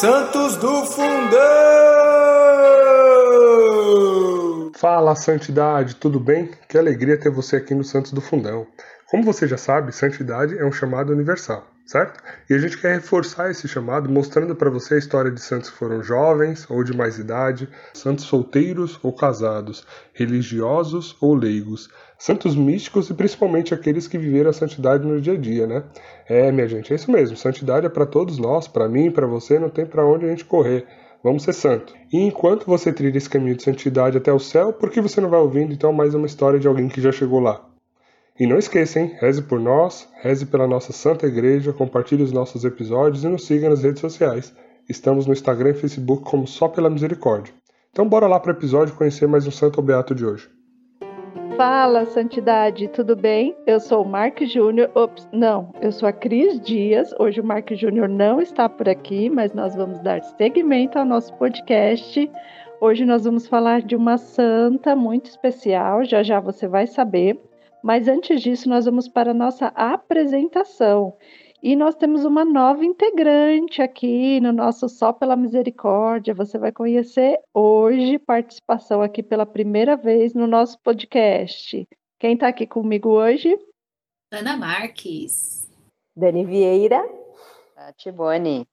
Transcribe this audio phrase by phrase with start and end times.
[0.00, 1.42] Santos do Fundão!
[4.74, 6.50] Fala, Santidade, tudo bem?
[6.66, 8.66] Que alegria ter você aqui no Santos do Fundão.
[9.10, 12.22] Como você já sabe, santidade é um chamado universal, certo?
[12.48, 15.76] E a gente quer reforçar esse chamado mostrando para você a história de santos que
[15.76, 21.88] foram jovens ou de mais idade, santos solteiros ou casados, religiosos ou leigos,
[22.18, 25.84] santos místicos e principalmente aqueles que viveram a santidade no dia a dia, né?
[26.28, 27.36] É, minha gente, é isso mesmo.
[27.36, 30.44] Santidade é para todos nós, para mim, para você, não tem para onde a gente
[30.44, 30.86] correr.
[31.22, 31.94] Vamos ser santo.
[32.12, 35.30] E enquanto você trilha esse caminho de santidade até o céu, por que você não
[35.30, 37.71] vai ouvindo então mais uma história de alguém que já chegou lá?
[38.40, 39.14] E não esqueça, hein?
[39.20, 43.68] Reze por nós, reze pela nossa Santa Igreja, compartilhe os nossos episódios e nos siga
[43.68, 44.56] nas redes sociais.
[44.88, 47.52] Estamos no Instagram e Facebook como Só Pela Misericórdia.
[47.90, 50.48] Então bora lá para o episódio conhecer mais um Santo Beato de hoje.
[51.58, 53.54] Fala, Santidade, tudo bem?
[53.66, 54.90] Eu sou o Mark Júnior.
[54.94, 57.14] Ops, não, eu sou a Cris Dias.
[57.18, 61.34] Hoje o Mark Júnior não está por aqui, mas nós vamos dar seguimento ao nosso
[61.34, 62.30] podcast.
[62.80, 67.38] Hoje nós vamos falar de uma santa muito especial, já já você vai saber.
[67.82, 71.16] Mas antes disso, nós vamos para a nossa apresentação.
[71.62, 76.34] E nós temos uma nova integrante aqui no nosso Só pela Misericórdia.
[76.34, 81.86] Você vai conhecer hoje, participação aqui pela primeira vez no nosso podcast.
[82.18, 83.56] Quem está aqui comigo hoje?
[84.32, 85.70] Ana Marques.
[86.16, 87.00] Dani Vieira.
[87.76, 88.66] Tati Boni.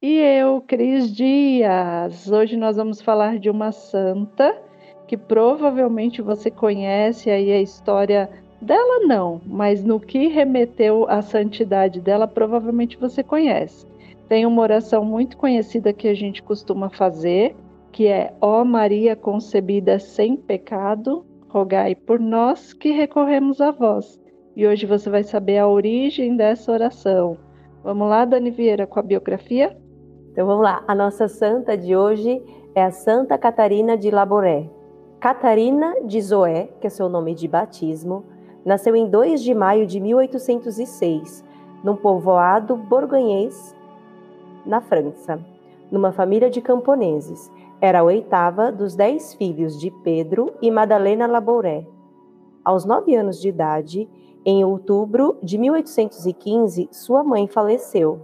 [0.00, 2.30] E eu, Cris Dias.
[2.30, 4.56] Hoje nós vamos falar de uma santa
[5.08, 8.28] que provavelmente você conhece aí a história
[8.60, 13.86] dela não, mas no que remeteu à santidade dela, provavelmente você conhece.
[14.28, 17.54] Tem uma oração muito conhecida que a gente costuma fazer,
[17.92, 24.20] que é: Ó Maria concebida sem pecado, rogai por nós que recorremos a vós.
[24.56, 27.36] E hoje você vai saber a origem dessa oração.
[27.84, 29.76] Vamos lá, Dani Vieira, com a biografia?
[30.32, 30.82] Então vamos lá.
[30.88, 32.42] A nossa santa de hoje
[32.74, 34.68] é a Santa Catarina de Laboré.
[35.20, 38.24] Catarina de Zoé, que é seu nome de batismo,
[38.66, 41.44] Nasceu em 2 de maio de 1806,
[41.84, 43.72] num povoado borgonhês,
[44.66, 45.38] na França,
[45.88, 47.48] numa família de camponeses.
[47.80, 51.86] Era a oitava dos dez filhos de Pedro e Madalena Labouré.
[52.64, 54.08] Aos nove anos de idade,
[54.44, 58.22] em outubro de 1815, sua mãe faleceu.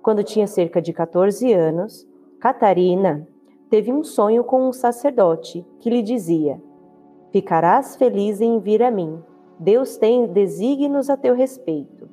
[0.00, 2.08] Quando tinha cerca de 14 anos,
[2.40, 3.28] Catarina
[3.68, 6.58] teve um sonho com um sacerdote que lhe dizia:
[7.30, 9.22] Ficarás feliz em vir a mim
[9.58, 12.08] Deus tem desígnios a teu respeito.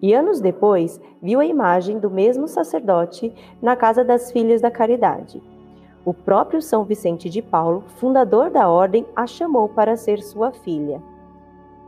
[0.00, 5.42] E anos depois, viu a imagem do mesmo sacerdote na casa das filhas da caridade.
[6.04, 11.00] O próprio São Vicente de Paulo, fundador da ordem, a chamou para ser sua filha.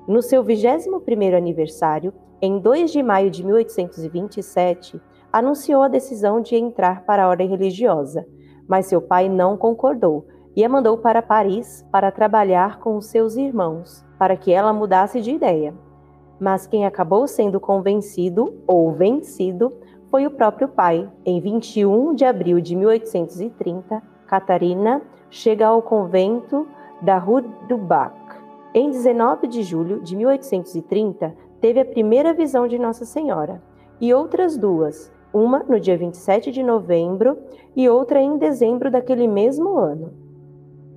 [0.06, 5.00] No seu 21º aniversário, em 2 de maio de 1827,
[5.32, 8.24] anunciou a decisão de entrar para a ordem religiosa,
[8.68, 13.36] mas seu pai não concordou e a mandou para Paris para trabalhar com os seus
[13.36, 15.74] irmãos, para que ela mudasse de ideia.
[16.40, 19.70] Mas quem acabou sendo convencido ou vencido
[20.10, 21.06] foi o próprio pai.
[21.26, 26.66] Em 21 de abril de 1830, Catarina chega ao convento
[27.02, 28.14] da Rue du Bac.
[28.72, 33.62] Em 19 de julho de 1830, teve a primeira visão de Nossa Senhora
[34.00, 37.36] e outras duas, uma no dia 27 de novembro
[37.76, 40.14] e outra em dezembro daquele mesmo ano.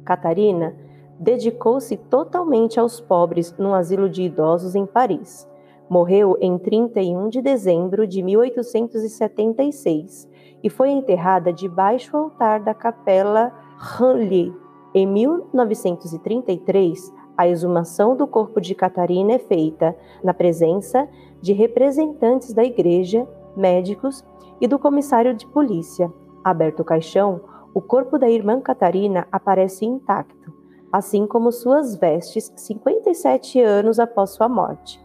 [0.06, 0.87] Catarina
[1.20, 5.48] dedicou-se totalmente aos pobres num asilo de idosos em Paris.
[5.90, 10.28] Morreu em 31 de dezembro de 1876
[10.64, 14.54] e foi enterrada debaixo do altar da Capela Ranly.
[14.94, 21.08] Em 1933, a exumação do corpo de Catarina é feita na presença
[21.42, 24.26] de representantes da igreja, médicos
[24.60, 26.12] e do comissário de polícia.
[26.44, 27.40] Aberto o caixão,
[27.74, 30.57] o corpo da irmã Catarina aparece intacto
[30.98, 35.00] assim como suas vestes 57 anos após sua morte.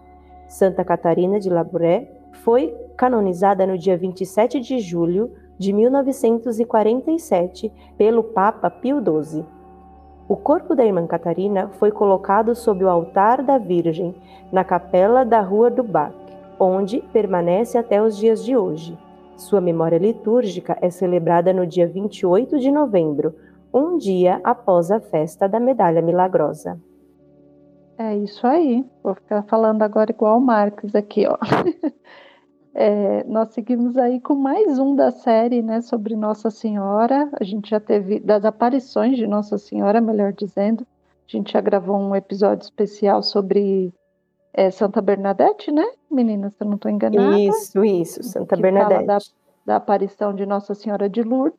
[0.48, 8.70] Santa Catarina de Labouré foi canonizada no dia 27 de julho de 1947 pelo Papa
[8.70, 9.44] Pio XII.
[10.26, 14.14] O corpo da irmã Catarina foi colocado sob o altar da Virgem,
[14.50, 16.14] na capela da Rua do Bac,
[16.58, 18.98] onde permanece até os dias de hoje.
[19.36, 23.34] Sua memória litúrgica é celebrada no dia 28 de novembro,
[23.72, 26.78] um dia após a festa da Medalha Milagrosa.
[27.98, 28.84] É isso aí.
[29.02, 31.38] Vou ficar falando agora igual o Marcos aqui, ó.
[32.74, 37.28] É, nós seguimos aí com mais um da série, né, sobre Nossa Senhora.
[37.38, 40.86] A gente já teve das aparições de Nossa Senhora, melhor dizendo.
[41.28, 43.92] A gente já gravou um episódio especial sobre
[44.54, 46.54] é, Santa Bernadette, né, meninas?
[46.54, 47.38] Se eu não estou enganada.
[47.38, 49.06] Isso, isso, Santa Bernadette.
[49.06, 49.18] Da,
[49.66, 51.58] da aparição de Nossa Senhora de Lourdes.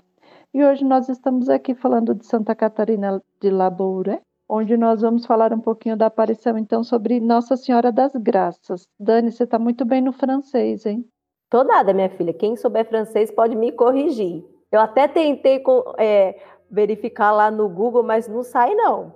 [0.54, 5.52] E hoje nós estamos aqui falando de Santa Catarina de Labouré, onde nós vamos falar
[5.52, 8.88] um pouquinho da aparição, então, sobre Nossa Senhora das Graças.
[9.00, 11.04] Dani, você está muito bem no francês, hein?
[11.50, 12.32] Tô nada, minha filha.
[12.32, 14.46] Quem souber francês pode me corrigir.
[14.72, 15.64] Eu até tentei
[15.98, 16.40] é,
[16.70, 19.12] verificar lá no Google, mas não sai, não.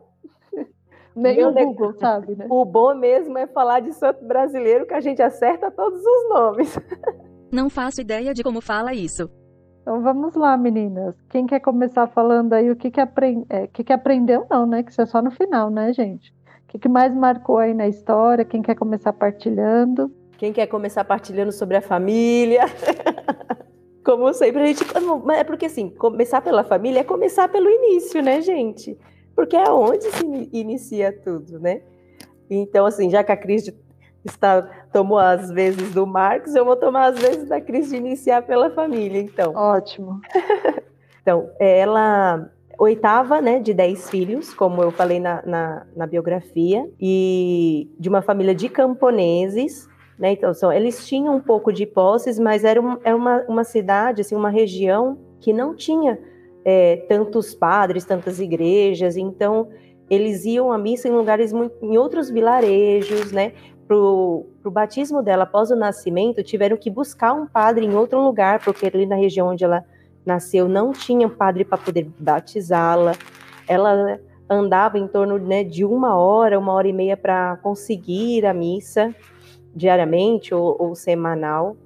[1.16, 2.48] Nem o Google sabe, né?
[2.50, 6.80] O bom mesmo é falar de santo brasileiro, que a gente acerta todos os nomes.
[7.52, 9.30] Não faço ideia de como fala isso.
[9.88, 11.16] Então vamos lá, meninas.
[11.30, 13.46] Quem quer começar falando aí o que que, aprend...
[13.48, 14.84] é, que, que aprendeu, não, né?
[14.84, 16.30] Que isso é só no final, né, gente?
[16.30, 18.44] O que, que mais marcou aí na história?
[18.44, 20.12] Quem quer começar partilhando?
[20.38, 22.66] Quem quer começar partilhando sobre a família?
[24.04, 24.84] Como sempre, a gente.
[25.34, 28.98] É porque assim, começar pela família é começar pelo início, né, gente?
[29.34, 31.82] Porque é onde se inicia tudo, né?
[32.50, 33.74] Então, assim, já que a Cris
[34.30, 38.42] está, tomou as vezes do Marcos, eu vou tomar as vezes da Cris de iniciar
[38.44, 39.54] pela família, então.
[39.56, 40.22] Ótimo.
[41.22, 47.90] então, ela oitava, né, de dez filhos, como eu falei na, na, na, biografia, e
[48.00, 49.88] de uma família de camponeses,
[50.18, 53.64] né, então são, eles tinham um pouco de posses, mas era, um, era uma, uma
[53.64, 56.20] cidade, assim, uma região que não tinha
[56.64, 59.70] é, tantos padres, tantas igrejas, então
[60.10, 63.54] eles iam à missa em lugares muito, em outros vilarejos, né,
[63.88, 68.60] para o batismo dela após o nascimento, tiveram que buscar um padre em outro lugar,
[68.64, 69.84] porque ali na região onde ela
[70.26, 73.14] nasceu não tinha padre para poder batizá-la.
[73.68, 74.20] Ela
[74.50, 79.16] andava em torno né, de uma hora, uma hora e meia para conseguir a missa
[79.74, 81.78] diariamente ou, ou, semanal.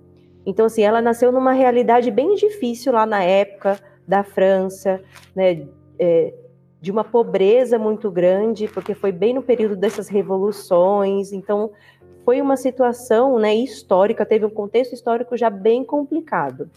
[0.45, 5.01] Então, assim, ela nasceu numa realidade bem difícil lá na época da França,
[5.35, 5.67] né,
[5.99, 6.33] é,
[6.81, 11.31] de uma pobreza muito grande, porque foi bem no período dessas revoluções.
[11.31, 11.69] Então,
[12.25, 16.69] foi uma situação né, histórica, teve um contexto histórico já bem complicado.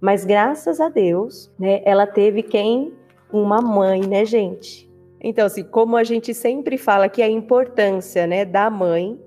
[0.00, 2.92] Mas graças a Deus, né, ela teve quem?
[3.32, 4.88] Uma mãe, né, gente?
[5.20, 9.20] Então, assim, como a gente sempre fala que a importância né, da mãe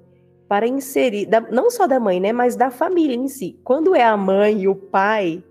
[0.48, 3.60] para inserir, da, não só da mãe, né, mas da família em si.
[3.64, 5.44] Quando é a mãe e o pai,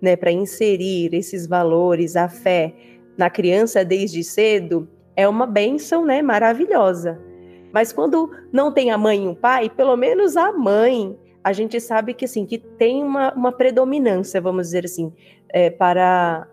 [0.00, 2.74] né, para inserir esses valores, a fé
[3.16, 7.20] na criança desde cedo, é uma benção, né, maravilhosa.
[7.72, 11.80] Mas quando não tem a mãe e o pai, pelo menos a mãe, a gente
[11.80, 15.12] sabe que assim que tem uma, uma predominância, vamos dizer assim,
[15.48, 16.46] é, para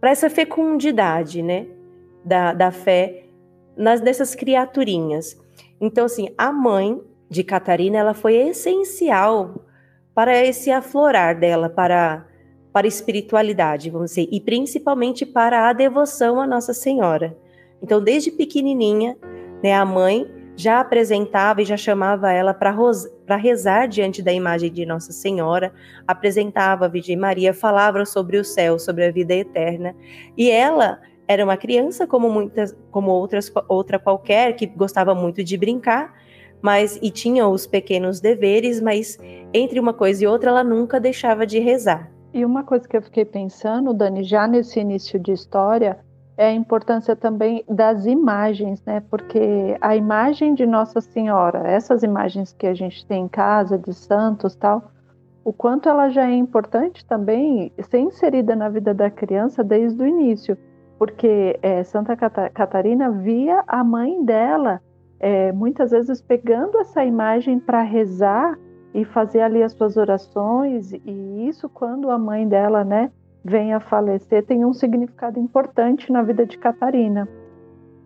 [0.00, 1.66] para essa fecundidade, né,
[2.24, 3.24] da, da fé
[3.76, 5.40] nas dessas criaturinhas.
[5.80, 9.64] Então assim, a mãe de Catarina, ela foi essencial
[10.14, 12.26] para esse aflorar dela, para
[12.76, 17.34] para a espiritualidade, vamos dizer, e principalmente para a devoção à Nossa Senhora.
[17.80, 19.16] Então, desde pequenininha,
[19.64, 24.84] né, a mãe já apresentava e já chamava ela para rezar diante da imagem de
[24.84, 25.72] Nossa Senhora,
[26.06, 29.96] apresentava a Virgem Maria, falava sobre o céu, sobre a vida eterna.
[30.36, 35.56] E ela era uma criança como muitas, como outras, outra qualquer que gostava muito de
[35.56, 36.12] brincar,
[36.60, 39.18] mas e tinha os pequenos deveres, mas
[39.54, 42.14] entre uma coisa e outra ela nunca deixava de rezar.
[42.36, 45.98] E uma coisa que eu fiquei pensando, Dani, já nesse início de história,
[46.36, 49.02] é a importância também das imagens, né?
[49.08, 53.94] Porque a imagem de Nossa Senhora, essas imagens que a gente tem em casa de
[53.94, 54.92] santos, tal,
[55.42, 60.06] o quanto ela já é importante também ser inserida na vida da criança desde o
[60.06, 60.58] início,
[60.98, 64.82] porque é, Santa Catarina via a mãe dela
[65.18, 68.58] é, muitas vezes pegando essa imagem para rezar
[68.96, 73.12] e fazer ali as suas orações e isso quando a mãe dela, né,
[73.44, 77.28] venha a falecer tem um significado importante na vida de Catarina.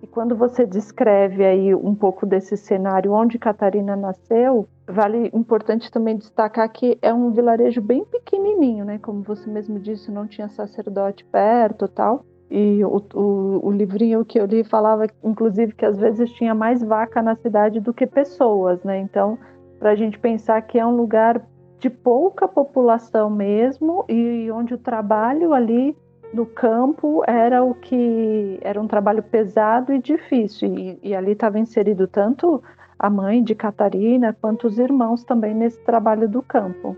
[0.02, 6.16] E quando você descreve aí um pouco desse cenário onde Catarina nasceu, vale importante também
[6.16, 8.98] destacar que é um vilarejo bem pequenininho, né?
[8.98, 12.24] Como você mesmo disse, não tinha sacerdote perto, tal.
[12.50, 16.82] E o, o, o livrinho que eu li falava, inclusive, que às vezes tinha mais
[16.82, 18.98] vaca na cidade do que pessoas, né?
[18.98, 19.38] Então,
[19.80, 21.42] para a gente pensar que é um lugar
[21.78, 25.96] de pouca população mesmo e onde o trabalho ali
[26.32, 31.58] no campo era o que era um trabalho pesado e difícil e, e ali estava
[31.58, 32.62] inserido tanto
[32.98, 36.94] a mãe de Catarina quanto os irmãos também nesse trabalho do campo.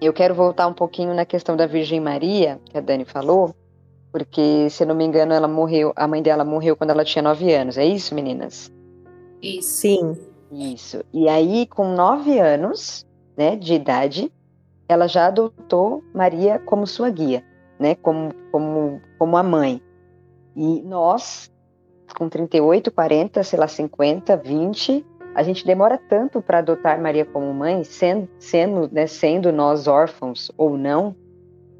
[0.00, 3.54] Eu quero voltar um pouquinho na questão da Virgem Maria que a Dani falou,
[4.10, 7.52] porque se não me engano ela morreu, a mãe dela morreu quando ela tinha nove
[7.52, 7.76] anos.
[7.76, 8.72] É isso, meninas?
[9.42, 9.68] Isso.
[9.68, 10.31] Sim.
[10.52, 11.02] Isso.
[11.12, 13.06] E aí, com nove anos,
[13.36, 14.30] né, de idade,
[14.86, 17.42] ela já adotou Maria como sua guia,
[17.78, 19.80] né, como, como, como a mãe.
[20.54, 21.50] E nós,
[22.18, 27.52] com 38, 40, sei lá, 50, 20, a gente demora tanto para adotar Maria como
[27.54, 31.16] mãe, sendo, sendo, né, sendo nós órfãos ou não,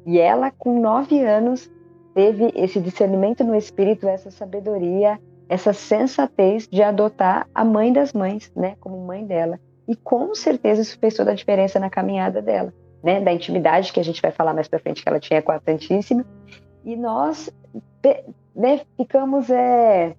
[0.05, 1.71] E ela, com nove anos,
[2.13, 5.17] teve esse discernimento no espírito, essa sabedoria,
[5.53, 9.59] essa sensatez de adotar a mãe das mães, né, como mãe dela.
[9.87, 13.99] E com certeza isso fez toda a diferença na caminhada dela, né, da intimidade que
[13.99, 16.25] a gente vai falar mais para frente que ela tinha com a Santíssima.
[16.83, 17.51] E nós
[18.55, 20.15] né, ficamos, é,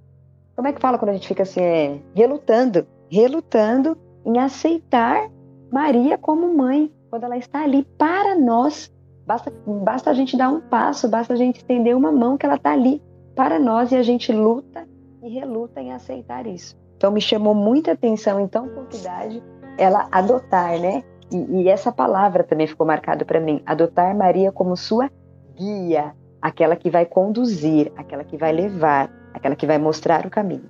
[0.54, 5.28] como é que fala quando a gente fica assim, é, relutando, relutando em aceitar
[5.72, 8.88] Maria como mãe, quando ela está ali para nós.
[9.26, 12.54] Basta, basta a gente dar um passo, basta a gente estender uma mão que ela
[12.54, 13.02] está ali
[13.34, 14.86] para nós e a gente luta
[15.24, 16.76] e reluta em aceitar isso.
[16.96, 19.42] Então me chamou muita atenção em tão pouca idade
[19.76, 21.02] ela adotar, né?
[21.30, 25.10] E, e essa palavra também ficou marcada para mim, adotar Maria como sua
[25.56, 30.68] guia, aquela que vai conduzir, aquela que vai levar, aquela que vai mostrar o caminho.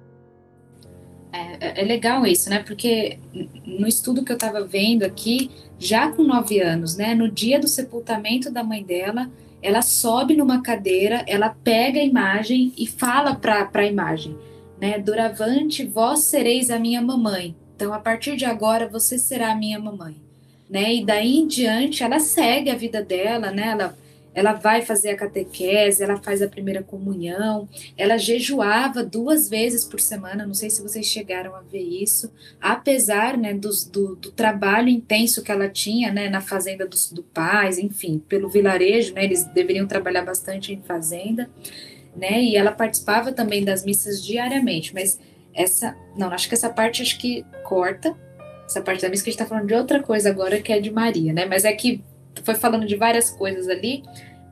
[1.33, 2.63] É, é, é legal isso, né?
[2.65, 3.19] Porque
[3.67, 7.15] no estudo que eu estava vendo aqui, já com nove anos, né?
[7.15, 9.29] No dia do sepultamento da mãe dela,
[9.65, 14.37] ela sobe numa cadeira, ela pega a imagem e fala para a imagem,
[14.79, 14.99] né?
[14.99, 17.57] Doravante, vós sereis a minha mamãe.
[17.75, 20.17] Então, a partir de agora, você será a minha mamãe,
[20.69, 20.97] né?
[20.97, 23.69] E daí em diante, ela segue a vida dela, né?
[23.69, 23.97] Ela
[24.35, 30.01] ela vai fazer a catequese, ela faz a primeira comunhão, ela jejuava duas vezes por
[30.01, 33.71] semana, não sei se vocês chegaram a ver isso, apesar né, do,
[34.17, 39.25] do, trabalho intenso que ela tinha né, na fazenda do pais, enfim, pelo vilarejo, né,
[39.25, 41.49] eles deveriam trabalhar bastante em fazenda,
[42.17, 45.21] né, e ela participava também das missas diariamente, mas
[45.55, 48.17] essa, não, acho que essa parte acho que corta,
[48.67, 50.81] essa parte da missa que a gente está falando de outra coisa agora, que é
[50.81, 52.03] de Maria, né, mas é que
[52.45, 54.03] foi falando de várias coisas ali,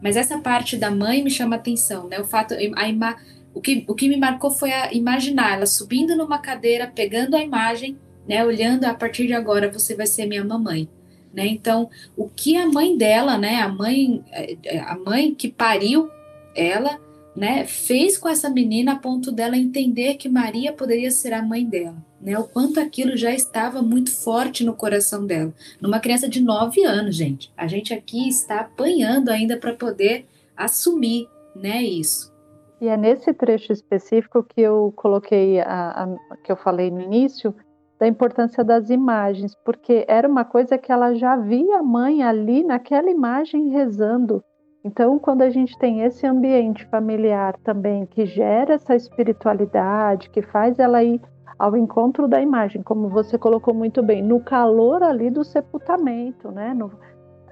[0.02, 2.20] mas essa parte da mãe me chama atenção, né?
[2.20, 3.16] O fato, a ima,
[3.54, 7.42] o, que, o que me marcou foi a imaginar ela subindo numa cadeira, pegando a
[7.42, 7.96] imagem,
[8.28, 8.44] né?
[8.44, 10.88] Olhando, a partir de agora você vai ser minha mamãe.
[11.32, 11.46] Né?
[11.46, 16.10] Então, o que a mãe dela, né, a mãe, é, a mãe que pariu
[16.54, 17.00] ela,
[17.34, 21.64] né, fez com essa menina a ponto dela entender que Maria poderia ser a mãe
[21.64, 22.38] dela, né?
[22.38, 25.52] O quanto aquilo já estava muito forte no coração dela.
[25.80, 27.52] Numa criança de 9 anos, gente.
[27.56, 30.26] A gente aqui está apanhando ainda para poder
[30.56, 32.32] assumir, né, isso.
[32.80, 37.54] E é nesse trecho específico que eu coloquei, a, a, que eu falei no início,
[37.98, 42.64] da importância das imagens, porque era uma coisa que ela já via a mãe ali
[42.64, 44.42] naquela imagem rezando.
[44.84, 50.80] Então, quando a gente tem esse ambiente familiar também que gera essa espiritualidade, que faz
[50.80, 51.20] ela ir
[51.58, 56.74] ao encontro da imagem, como você colocou muito bem, no calor ali do sepultamento, né?
[56.74, 56.90] No,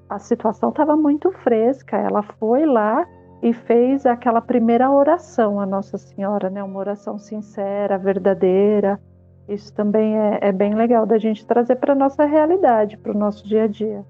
[0.09, 3.07] a situação estava muito fresca, ela foi lá
[3.43, 6.63] e fez aquela primeira oração a Nossa Senhora, né?
[6.63, 9.01] Uma oração sincera, verdadeira.
[9.49, 13.47] Isso também é, é bem legal da gente trazer para nossa realidade, para o nosso
[13.49, 14.05] dia a dia.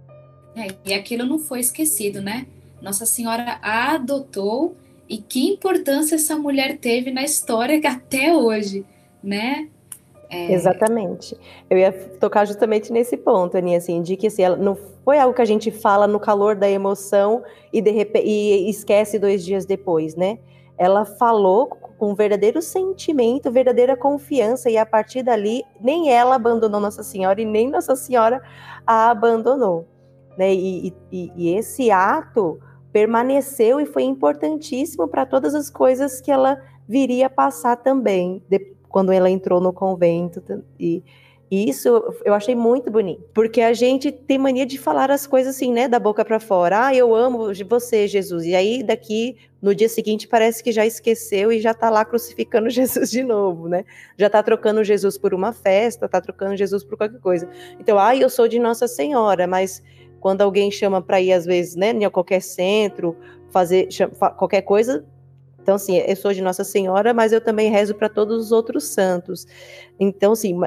[0.55, 2.47] É, e aquilo não foi esquecido, né?
[2.83, 4.75] Nossa Senhora a adotou
[5.09, 8.85] e que importância essa mulher teve na história até hoje,
[9.23, 9.69] né?
[10.31, 10.53] É...
[10.53, 11.37] Exatamente.
[11.69, 15.43] Eu ia tocar justamente nesse ponto, Aninha, assim, de que assim, não foi algo que
[15.43, 20.15] a gente fala no calor da emoção e, de repente, e esquece dois dias depois,
[20.15, 20.39] né?
[20.79, 27.03] Ela falou com verdadeiro sentimento, verdadeira confiança, e a partir dali, nem ela abandonou Nossa
[27.03, 28.41] Senhora e nem Nossa Senhora
[28.87, 29.87] a abandonou.
[30.39, 30.55] Né?
[30.55, 32.59] E, e, e esse ato
[32.93, 38.43] permaneceu e foi importantíssimo para todas as coisas que ela viria passar também,
[38.91, 40.43] quando ela entrou no convento.
[40.79, 41.03] E,
[41.51, 41.89] e, isso
[42.25, 45.89] eu achei muito bonito, porque a gente tem mania de falar as coisas assim, né,
[45.89, 46.87] da boca para fora.
[46.87, 48.45] Ah, eu amo você, Jesus.
[48.45, 52.69] E aí daqui no dia seguinte parece que já esqueceu e já está lá crucificando
[52.71, 53.85] Jesus de novo, né?
[54.19, 57.49] Já está trocando Jesus por uma festa, está trocando Jesus por qualquer coisa.
[57.79, 59.83] Então, ah, eu sou de Nossa Senhora, mas
[60.21, 63.17] quando alguém chama para ir, às vezes, né, em qualquer centro,
[63.51, 63.89] fazer
[64.37, 65.05] qualquer coisa.
[65.63, 68.85] Então, assim, eu sou de Nossa Senhora, mas eu também rezo para todos os outros
[68.85, 69.47] santos.
[69.99, 70.59] Então, assim,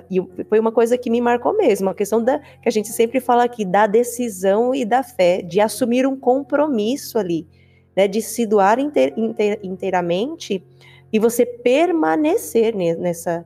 [0.47, 3.43] foi uma coisa que me marcou mesmo, a questão da que a gente sempre fala
[3.43, 7.47] aqui, da decisão e da fé, de assumir um compromisso ali,
[7.95, 10.63] né, de se doar inteir, inteir, inteiramente
[11.12, 13.45] e você permanecer nessa,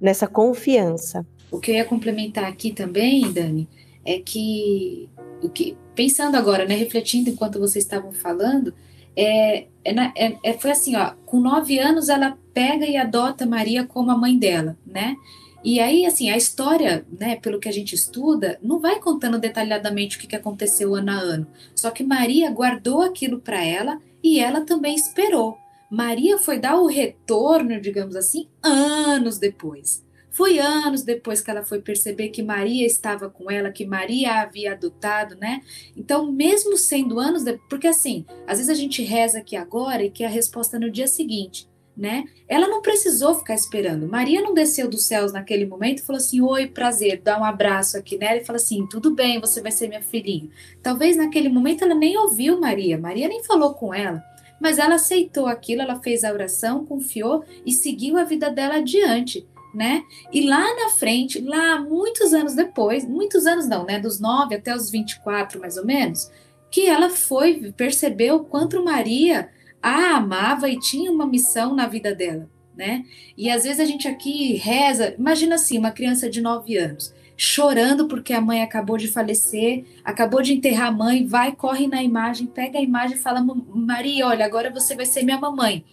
[0.00, 1.24] nessa confiança.
[1.48, 3.68] O que eu ia complementar aqui também, Dani,
[4.04, 5.08] é que
[5.40, 8.74] o que pensando agora, né, refletindo enquanto vocês estavam falando,
[9.16, 14.10] é, é, é, foi assim, ó, com nove anos ela pega e adota Maria como
[14.10, 15.16] a mãe dela, né?
[15.62, 20.16] E aí, assim, a história, né, pelo que a gente estuda, não vai contando detalhadamente
[20.16, 21.46] o que, que aconteceu ano a ano.
[21.74, 25.56] Só que Maria guardou aquilo para ela e ela também esperou.
[25.90, 30.04] Maria foi dar o retorno, digamos assim, anos depois.
[30.34, 34.42] Foi anos depois que ela foi perceber que Maria estava com ela, que Maria a
[34.42, 35.62] havia adotado, né?
[35.96, 40.10] Então, mesmo sendo anos depois, porque assim, às vezes a gente reza aqui agora e
[40.10, 42.24] quer a resposta no dia seguinte né?
[42.48, 44.08] Ela não precisou ficar esperando.
[44.08, 47.96] Maria não desceu dos céus naquele momento e falou assim: Oi, prazer, dá um abraço
[47.96, 50.48] aqui nela e fala assim: Tudo bem, você vai ser minha filhinha.
[50.82, 54.22] Talvez naquele momento ela nem ouviu Maria, Maria nem falou com ela,
[54.60, 59.46] mas ela aceitou aquilo, ela fez a oração, confiou e seguiu a vida dela adiante.
[59.74, 60.04] Né?
[60.32, 63.98] E lá na frente, lá muitos anos depois, muitos anos não, né?
[63.98, 66.30] Dos 9 até os 24, mais ou menos,
[66.70, 69.48] que ela foi, percebeu quanto Maria
[69.82, 73.04] a amava e tinha uma missão na vida dela, né?
[73.36, 78.06] E às vezes a gente aqui reza, imagina assim, uma criança de 9 anos, chorando
[78.06, 82.46] porque a mãe acabou de falecer, acabou de enterrar a mãe, vai, corre na imagem,
[82.46, 85.84] pega a imagem e fala: Maria, olha, agora você vai ser minha mamãe.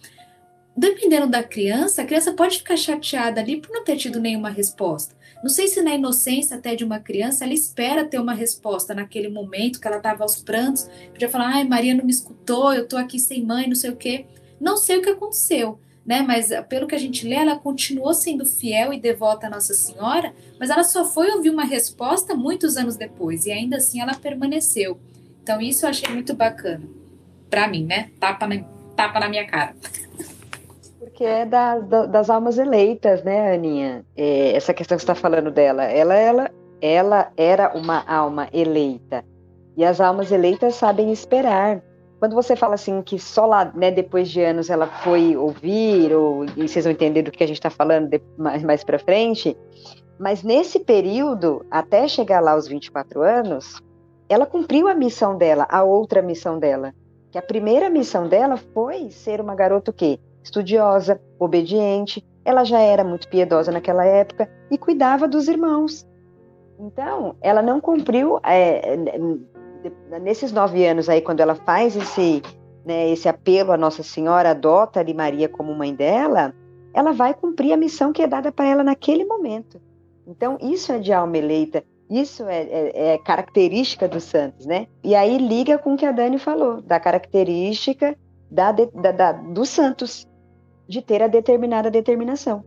[0.76, 5.14] Dependendo da criança, a criança pode ficar chateada ali por não ter tido nenhuma resposta.
[5.42, 9.28] Não sei se na inocência até de uma criança ela espera ter uma resposta naquele
[9.28, 12.98] momento que ela estava aos prantos, podia falar, ai, Maria não me escutou, eu estou
[12.98, 14.24] aqui sem mãe, não sei o quê.
[14.60, 16.22] Não sei o que aconteceu, né?
[16.22, 19.74] Mas ah, pelo que a gente lê, ela continuou sendo fiel e devota a Nossa
[19.74, 24.14] Senhora, mas ela só foi ouvir uma resposta muitos anos depois, e ainda assim ela
[24.14, 25.00] permaneceu.
[25.42, 26.88] Então isso eu achei muito bacana.
[27.50, 28.10] Para mim, né?
[28.20, 28.62] Tapa na,
[28.94, 29.74] tapa na minha cara
[31.22, 34.04] que é da, da, das almas eleitas, né, Aninha?
[34.16, 36.50] É, essa questão que você está falando dela, ela, ela,
[36.80, 39.24] ela era uma alma eleita.
[39.76, 41.80] E as almas eleitas sabem esperar.
[42.18, 46.44] Quando você fala assim que só lá, né, depois de anos ela foi ouvir, ou,
[46.56, 49.56] e vocês vão entender do que a gente está falando de, mais, mais para frente,
[50.18, 53.80] mas nesse período, até chegar lá aos 24 anos,
[54.28, 56.92] ela cumpriu a missão dela, a outra missão dela.
[57.30, 60.18] Que a primeira missão dela foi ser uma garota o quê?
[60.42, 66.06] Estudiosa, obediente, ela já era muito piedosa naquela época e cuidava dos irmãos.
[66.78, 68.96] Então, ela não cumpriu é,
[70.20, 72.42] nesses nove anos aí, quando ela faz esse,
[72.84, 76.52] né, esse apelo à Nossa Senhora, adota ali Maria como mãe dela,
[76.92, 79.80] ela vai cumprir a missão que é dada para ela naquele momento.
[80.26, 84.86] Então, isso é de alma eleita, isso é, é, é, característica dos santos, né?
[85.02, 88.16] E aí liga com o que a Dani falou, da característica
[88.50, 90.28] da, da, da dos santos
[90.88, 92.64] de ter a determinada determinação.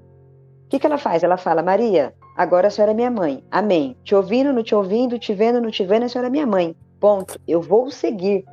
[0.66, 1.24] O que, que ela faz?
[1.24, 3.44] Ela fala, Maria, agora a senhora é minha mãe.
[3.52, 3.96] Amém.
[4.04, 6.76] Te ouvindo, não te ouvindo, te vendo, não te vendo, a senhora é minha mãe.
[7.00, 7.40] Ponto.
[7.48, 8.44] Eu vou seguir.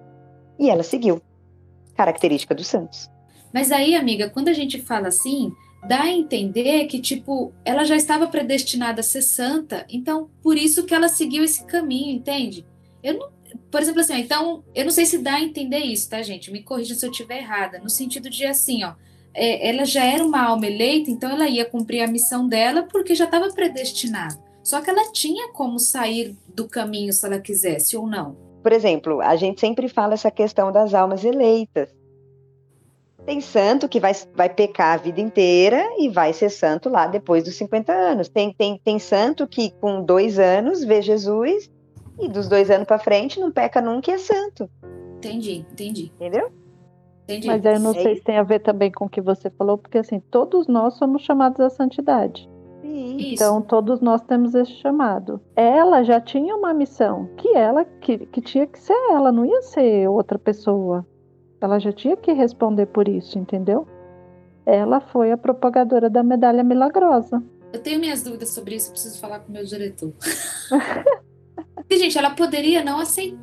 [0.59, 1.23] E ela seguiu.
[1.97, 3.11] Característica dos santos.
[3.53, 5.53] Mas aí, amiga, quando a gente fala assim,
[5.87, 10.85] dá a entender que, tipo, ela já estava predestinada a ser santa, então por isso
[10.85, 12.65] que ela seguiu esse caminho, entende?
[13.03, 13.29] Eu não,
[13.71, 16.51] por exemplo, assim, então, eu não sei se dá a entender isso, tá, gente?
[16.51, 18.95] Me corrija se eu estiver errada, no sentido de assim, ó,
[19.35, 23.15] é, ela já era uma alma eleita, então ela ia cumprir a missão dela porque
[23.15, 24.39] já estava predestinada.
[24.63, 28.37] Só que ela tinha como sair do caminho se ela quisesse ou não.
[28.63, 31.89] Por exemplo, a gente sempre fala essa questão das almas eleitas.
[33.27, 37.45] Tem santo que vai, vai pecar a vida inteira e vai ser santo lá depois
[37.45, 38.29] dos 50 anos.
[38.29, 41.71] Tem, tem, tem santo que com dois anos vê Jesus
[42.21, 44.69] e dos dois anos para frente não peca nunca e é santo.
[45.17, 46.13] Entendi, entendi.
[46.17, 46.53] Entendeu?
[47.25, 47.47] Entendi.
[47.47, 49.79] Mas eu não é sei se tem a ver também com o que você falou,
[49.79, 52.51] porque assim, todos nós somos chamados à santidade.
[52.83, 53.35] Isso.
[53.35, 55.41] Então todos nós temos esse chamado.
[55.55, 59.63] Ela já tinha uma missão, que ela que, que tinha que ser ela, não ia
[59.63, 61.07] ser outra pessoa.
[61.61, 63.87] Ela já tinha que responder por isso, entendeu?
[64.67, 67.43] Ela foi a propagadora da medalha milagrosa.
[67.73, 70.13] Eu tenho minhas dúvidas sobre isso, preciso falar com o meu diretor.
[71.75, 73.39] Porque, gente, ela poderia não aceitar.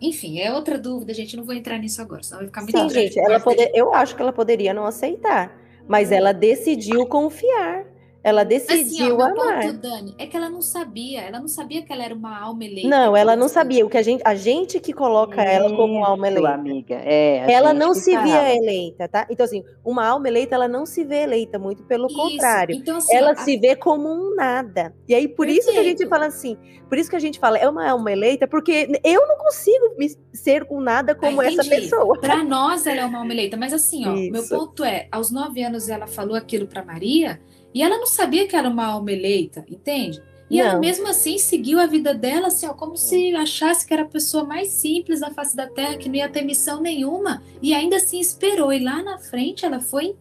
[0.00, 1.36] Enfim, é outra dúvida, gente.
[1.36, 4.16] Não vou entrar nisso agora, senão vai ficar muito Sim, gente, ela poder, eu acho
[4.16, 5.56] que ela poderia não aceitar.
[5.88, 7.89] Mas ela decidiu confiar.
[8.22, 9.62] Ela decidiu assim, ó, amar.
[9.62, 12.64] Ponto, Dani, é que ela não sabia, ela não sabia que ela era uma alma
[12.64, 12.88] eleita.
[12.88, 13.84] Não, ela não sabia.
[13.84, 16.50] O que a gente, a gente que coloca Isso, ela como alma eleita.
[16.50, 16.94] amiga.
[17.02, 19.26] É, ela não se via eleita, tá?
[19.30, 22.16] Então assim, uma alma eleita ela não se vê eleita, muito pelo isso.
[22.16, 22.76] contrário.
[22.76, 23.36] Então, assim, ela a...
[23.36, 24.94] se vê como um nada.
[25.08, 25.60] E aí por Perfeito.
[25.60, 26.58] isso que a gente fala assim,
[26.90, 30.10] por isso que a gente fala é uma alma eleita, porque eu não consigo me
[30.34, 32.18] ser com nada como ah, essa pessoa.
[32.20, 34.32] Para nós ela é uma alma eleita, mas assim, ó, isso.
[34.32, 37.40] meu ponto é, aos nove anos ela falou aquilo para Maria
[37.74, 40.20] e ela não sabia que era uma alma eleita, entende?
[40.50, 40.64] E não.
[40.64, 44.08] ela mesmo assim seguiu a vida dela, assim, ó, como se achasse que era a
[44.08, 47.96] pessoa mais simples da face da terra, que não ia ter missão nenhuma, e ainda
[47.96, 48.72] assim esperou.
[48.72, 50.16] E lá na frente ela foi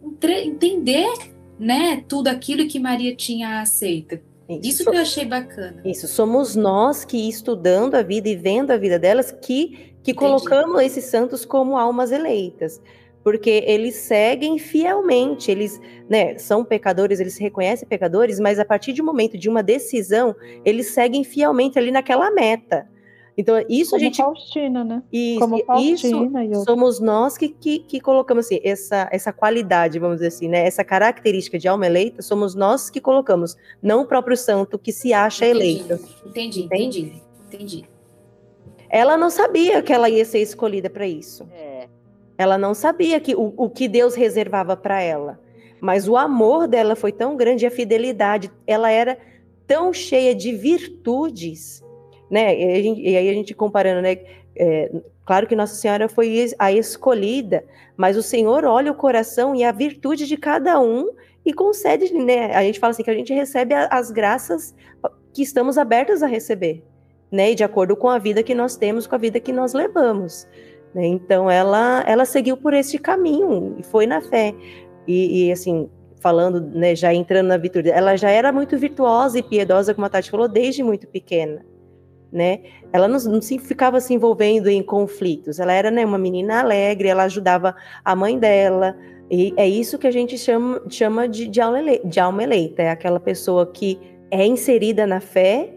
[0.45, 1.11] entender,
[1.57, 4.19] né, tudo aquilo que Maria tinha aceito.
[4.47, 5.81] Isso, Isso que eu achei bacana.
[5.85, 10.81] Isso, somos nós que estudando a vida e vendo a vida delas que, que colocamos
[10.81, 12.81] esses santos como almas eleitas.
[13.29, 18.91] Porque eles seguem fielmente, eles né, são pecadores, eles se reconhecem pecadores, mas a partir
[18.91, 22.89] de um momento de uma decisão, eles seguem fielmente ali naquela meta.
[23.37, 24.17] Então, isso Como a gente.
[24.17, 25.03] Faustina, né?
[25.13, 30.15] Isso, Como Faustina isso somos nós que, que, que, colocamos assim, essa, essa qualidade, vamos
[30.15, 30.65] dizer assim, né?
[30.65, 35.13] Essa característica de alma eleita, somos nós que colocamos, não o próprio santo que se
[35.13, 35.99] acha entendi, eleito.
[36.25, 37.85] Entendi, entendi, entendi.
[38.89, 41.47] Ela não sabia que ela ia ser escolhida para isso.
[41.53, 41.78] É.
[42.39, 45.39] Ela não sabia que o, o que Deus reservava para ela.
[45.79, 49.15] Mas o amor dela foi tão grande, a fidelidade, ela era
[49.67, 51.83] tão cheia de virtudes
[52.29, 52.55] né?
[52.55, 54.17] E, gente, e aí a gente comparando, né?
[54.55, 54.91] É,
[55.25, 57.63] claro que Nossa Senhora foi a escolhida,
[57.97, 61.09] mas o Senhor olha o coração e a virtude de cada um
[61.45, 62.55] e concede, né?
[62.55, 64.75] A gente fala assim que a gente recebe as graças
[65.33, 66.83] que estamos abertos a receber,
[67.31, 67.51] né?
[67.51, 70.47] E de acordo com a vida que nós temos, com a vida que nós levamos.
[70.93, 71.07] Né?
[71.07, 74.53] Então ela ela seguiu por este caminho e foi na fé.
[75.07, 79.43] E, e assim, falando, né, já entrando na virtude, ela já era muito virtuosa e
[79.43, 81.65] piedosa, como a Tati falou, desde muito pequena
[82.31, 82.59] né?
[82.93, 85.59] Ela não, não, se ficava se envolvendo em conflitos.
[85.59, 88.95] Ela era né, uma menina alegre, ela ajudava a mãe dela.
[89.29, 92.81] E é isso que a gente chama, chama de, de, alma eleita, de alma eleita.
[92.81, 93.99] É aquela pessoa que
[94.31, 95.73] é inserida na fé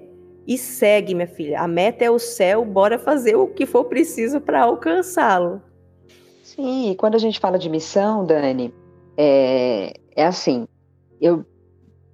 [0.46, 1.60] e segue, minha filha.
[1.60, 5.62] A meta é o céu, bora fazer o que for preciso para alcançá-lo.
[6.42, 8.74] Sim, e quando a gente fala de missão, Dani,
[9.16, 10.66] é, é assim,
[11.20, 11.44] eu,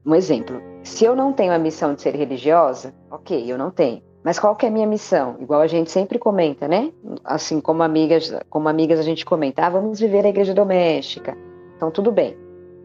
[0.04, 4.02] um exemplo, se eu não tenho a missão de ser religiosa, ok, eu não tenho.
[4.22, 5.36] Mas qual que é a minha missão?
[5.40, 6.92] Igual a gente sempre comenta, né?
[7.24, 11.36] Assim como amigas, como amigas a gente comenta, ah, vamos viver a igreja doméstica.
[11.76, 12.36] Então tudo bem.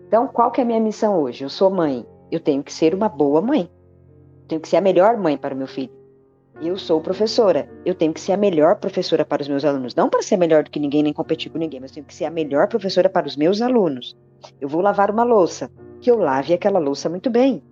[0.08, 1.44] Então qual que é a minha missão hoje?
[1.44, 2.06] Eu sou mãe.
[2.32, 3.70] Eu tenho que ser uma boa mãe.
[4.54, 5.90] Tenho que ser a melhor mãe para o meu filho.
[6.62, 7.68] Eu sou professora.
[7.84, 9.96] Eu tenho que ser a melhor professora para os meus alunos.
[9.96, 12.26] Não para ser melhor do que ninguém, nem competir com ninguém, mas tenho que ser
[12.26, 14.16] a melhor professora para os meus alunos.
[14.62, 17.64] Eu vou lavar uma louça, que eu lave aquela louça muito bem.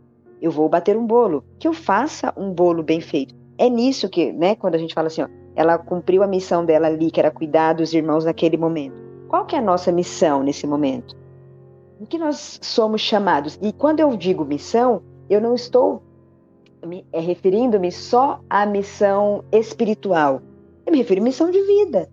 [0.42, 4.34] Eu vou bater um bolo, que eu faça um bolo bem feito é nisso que,
[4.34, 7.30] né, quando a gente fala assim, ó, ela cumpriu a missão dela ali, que era
[7.30, 9.00] cuidar dos irmãos naquele momento.
[9.28, 11.16] Qual que é a nossa missão nesse momento?
[12.00, 13.60] O que nós somos chamados?
[13.62, 16.02] E quando eu digo missão, eu não estou
[17.12, 20.42] é, referindo-me só à missão espiritual.
[20.86, 22.10] Eu me refiro à missão de vida,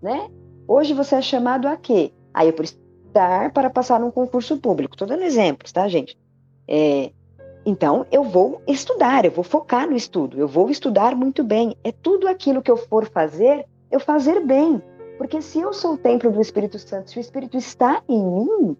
[0.00, 0.30] né?
[0.68, 2.12] Hoje você é chamado a quê?
[2.32, 4.94] Aí eu estudar para passar num concurso público.
[4.94, 6.18] Estou dando exemplos, tá, gente?
[6.68, 7.10] É,
[7.64, 11.76] então, eu vou estudar, eu vou focar no estudo, eu vou estudar muito bem.
[11.82, 14.80] É tudo aquilo que eu for fazer, eu fazer bem.
[15.18, 18.76] Porque se eu sou o templo do Espírito Santo, se o Espírito está em mim,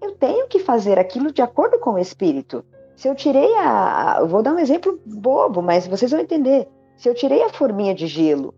[0.00, 2.64] eu tenho que fazer aquilo de acordo com o Espírito.
[3.00, 4.18] Se eu tirei a.
[4.20, 6.68] Eu vou dar um exemplo bobo, mas vocês vão entender.
[6.98, 8.52] Se eu tirei a forminha de gelo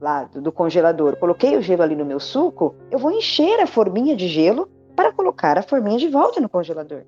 [0.00, 3.66] lá do, do congelador, coloquei o gelo ali no meu suco, eu vou encher a
[3.66, 7.02] forminha de gelo para colocar a forminha de volta no congelador.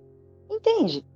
[0.50, 1.06] Entende?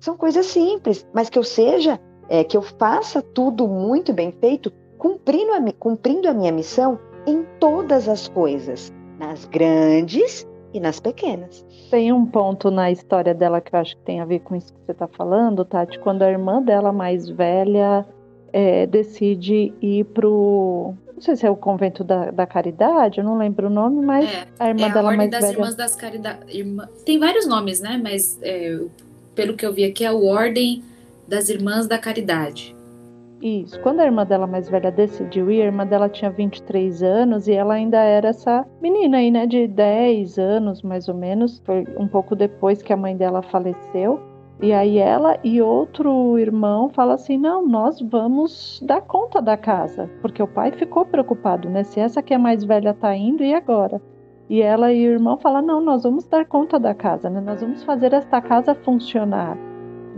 [0.00, 4.72] São coisas simples, mas que eu seja, é, que eu faça tudo muito bem feito,
[4.96, 11.64] cumprindo a, cumprindo a minha missão em todas as coisas, nas grandes e nas pequenas.
[11.90, 14.72] Tem um ponto na história dela que eu acho que tem a ver com isso
[14.72, 18.06] que você está falando, Tati, quando a irmã dela mais velha
[18.52, 20.94] é, decide ir pro.
[21.14, 24.26] Não sei se é o convento da, da Caridade, eu não lembro o nome, mas
[24.26, 25.52] é, a irmã é a dela Ordem mais das velha.
[25.52, 26.54] Irmãs das Caridades.
[26.54, 26.88] Irmã...
[27.04, 28.00] Tem vários nomes, né?
[28.02, 28.80] Mas é,
[29.34, 30.82] pelo que eu vi aqui, é o Ordem
[31.28, 32.74] das Irmãs da Caridade.
[33.42, 33.80] Isso.
[33.80, 37.52] Quando a irmã dela mais velha decidiu ir, a irmã dela tinha 23 anos e
[37.52, 41.58] ela ainda era essa menina aí, né, de 10 anos mais ou menos.
[41.64, 44.20] Foi um pouco depois que a mãe dela faleceu.
[44.62, 50.10] E aí ela e outro irmão falam assim: "Não, nós vamos dar conta da casa",
[50.20, 51.82] porque o pai ficou preocupado, né?
[51.82, 54.02] Se essa que é mais velha tá indo e agora?
[54.50, 57.40] E ela e o irmão falam: não, nós vamos dar conta da casa, né?
[57.40, 59.56] Nós vamos fazer esta casa funcionar.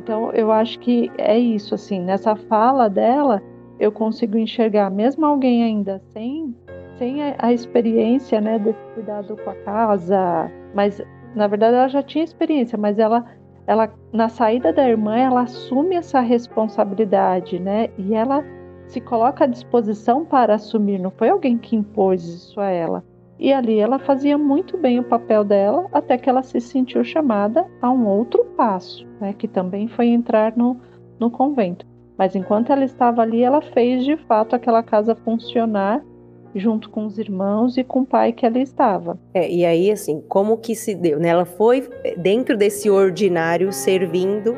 [0.03, 3.41] Então eu acho que é isso, assim, nessa fala dela,
[3.79, 6.55] eu consigo enxergar, mesmo alguém ainda sem,
[6.99, 11.01] sem a, a experiência, né, desse cuidado com a casa, mas
[11.35, 13.25] na verdade ela já tinha experiência, mas ela
[13.65, 17.91] ela na saída da irmã ela assume essa responsabilidade, né?
[17.97, 18.45] E ela
[18.89, 23.05] se coloca à disposição para assumir, não foi alguém que impôs isso a ela.
[23.39, 27.67] E ali ela fazia muito bem o papel dela, até que ela se sentiu chamada
[27.81, 30.77] a um outro passo, né, que também foi entrar no,
[31.19, 31.87] no convento.
[32.17, 36.05] Mas enquanto ela estava ali, ela fez de fato aquela casa funcionar
[36.55, 39.19] junto com os irmãos e com o pai que ela estava.
[39.33, 41.19] É, e aí, assim, como que se deu?
[41.19, 41.29] Né?
[41.29, 44.55] Ela foi dentro desse ordinário servindo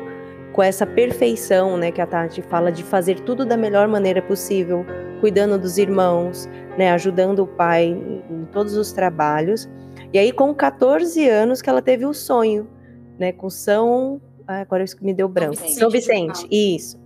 [0.55, 4.85] com essa perfeição, né, que a Tati fala de fazer tudo da melhor maneira possível,
[5.19, 9.69] cuidando dos irmãos, né, ajudando o pai em todos os trabalhos.
[10.13, 12.69] E aí com 14 anos que ela teve o sonho,
[13.19, 15.57] né, com São, ah, agora isso me deu branco.
[15.57, 16.97] Vicente São Vicente, isso.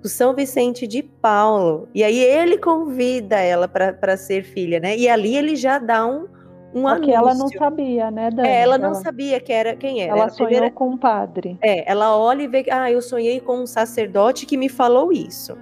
[0.00, 1.88] Com São Vicente de Paulo.
[1.92, 4.96] E aí ele convida ela para ser filha, né?
[4.96, 6.28] E ali ele já dá um
[6.74, 8.48] um Porque ela não sabia, né, Dani?
[8.48, 8.94] É, ela não ela...
[8.96, 10.12] sabia que era quem era.
[10.12, 10.74] Ela era sonhou primeira...
[10.74, 11.58] com um padre.
[11.62, 15.56] É, ela olha e vê, ah, eu sonhei com um sacerdote que me falou isso.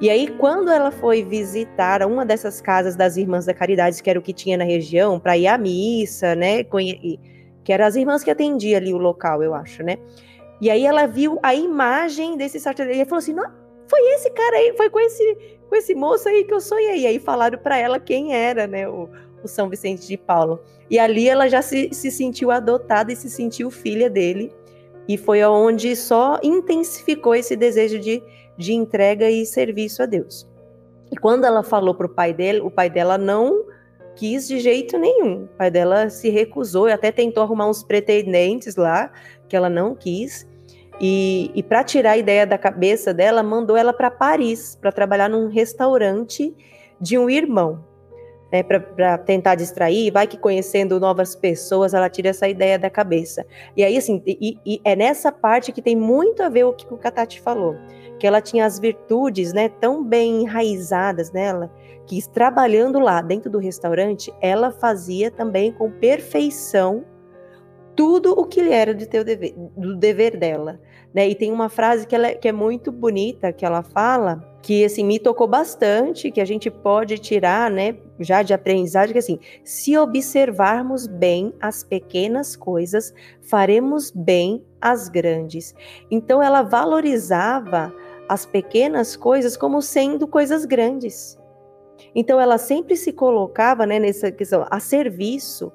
[0.00, 4.18] E aí, quando ela foi visitar uma dessas casas das Irmãs da Caridade, que era
[4.18, 6.64] o que tinha na região, para ir à missa, né?
[6.64, 9.96] Que eram as irmãs que atendiam ali o local, eu acho, né?
[10.60, 13.50] E aí ela viu a imagem desse sacerdote e falou assim: não,
[13.88, 17.00] foi esse cara aí, foi com esse, com esse moço aí que eu sonhei.
[17.00, 18.88] E aí falaram para ela quem era, né?
[18.88, 19.08] O,
[19.46, 20.60] o São Vicente de Paulo.
[20.90, 24.52] E ali ela já se, se sentiu adotada e se sentiu filha dele.
[25.06, 28.22] E foi onde só intensificou esse desejo de,
[28.56, 30.48] de entrega e serviço a Deus.
[31.10, 33.64] E quando ela falou para o pai dela, o pai dela não
[34.16, 35.44] quis de jeito nenhum.
[35.44, 39.12] O pai dela se recusou e até tentou arrumar uns pretendentes lá,
[39.48, 40.46] que ela não quis.
[41.00, 45.28] E, e para tirar a ideia da cabeça dela, mandou ela para Paris para trabalhar
[45.28, 46.54] num restaurante
[47.00, 47.84] de um irmão
[48.54, 53.44] né, para tentar distrair, vai que conhecendo novas pessoas, ela tira essa ideia da cabeça.
[53.76, 56.86] E aí, assim, e, e é nessa parte que tem muito a ver o que
[56.94, 57.74] o Katati falou,
[58.16, 61.68] que ela tinha as virtudes, né, tão bem enraizadas nela,
[62.06, 67.04] que trabalhando lá dentro do restaurante, ela fazia também com perfeição
[67.96, 70.78] tudo o que era de teu dever, do dever dela.
[71.14, 71.28] Né?
[71.28, 74.84] E tem uma frase que, ela, é, que é muito bonita, que ela fala, que
[74.84, 79.38] assim, me tocou bastante, que a gente pode tirar, né, já de aprendizagem, que assim,
[79.62, 85.72] se observarmos bem as pequenas coisas, faremos bem as grandes.
[86.10, 87.94] Então ela valorizava
[88.28, 91.38] as pequenas coisas como sendo coisas grandes.
[92.14, 95.72] Então ela sempre se colocava, né, nessa questão a serviço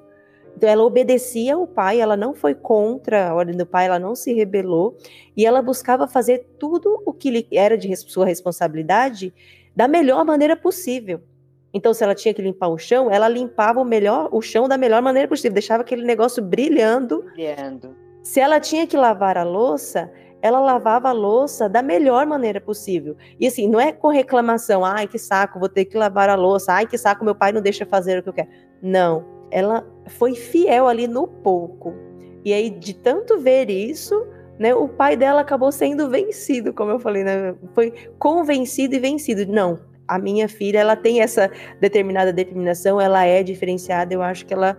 [0.56, 4.14] então, ela obedecia ao pai, ela não foi contra a ordem do pai, ela não
[4.14, 4.96] se rebelou,
[5.36, 9.32] e ela buscava fazer tudo o que era de sua responsabilidade
[9.74, 11.22] da melhor maneira possível.
[11.72, 14.76] Então, se ela tinha que limpar o chão, ela limpava o melhor, o chão da
[14.76, 17.22] melhor maneira possível, deixava aquele negócio brilhando.
[17.32, 17.96] Brilhando.
[18.22, 23.16] Se ela tinha que lavar a louça, ela lavava a louça da melhor maneira possível.
[23.38, 26.72] E assim, não é com reclamação, ai que saco, vou ter que lavar a louça,
[26.72, 28.48] ai que saco, meu pai não deixa fazer o que eu quero.
[28.82, 31.94] Não ela foi fiel ali no pouco.
[32.44, 34.26] E aí, de tanto ver isso,
[34.58, 39.50] né, o pai dela acabou sendo vencido, como eu falei, né, foi convencido e vencido.
[39.50, 44.52] Não, a minha filha, ela tem essa determinada determinação, ela é diferenciada, eu acho que
[44.52, 44.76] ela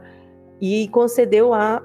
[0.62, 1.84] e concedeu a,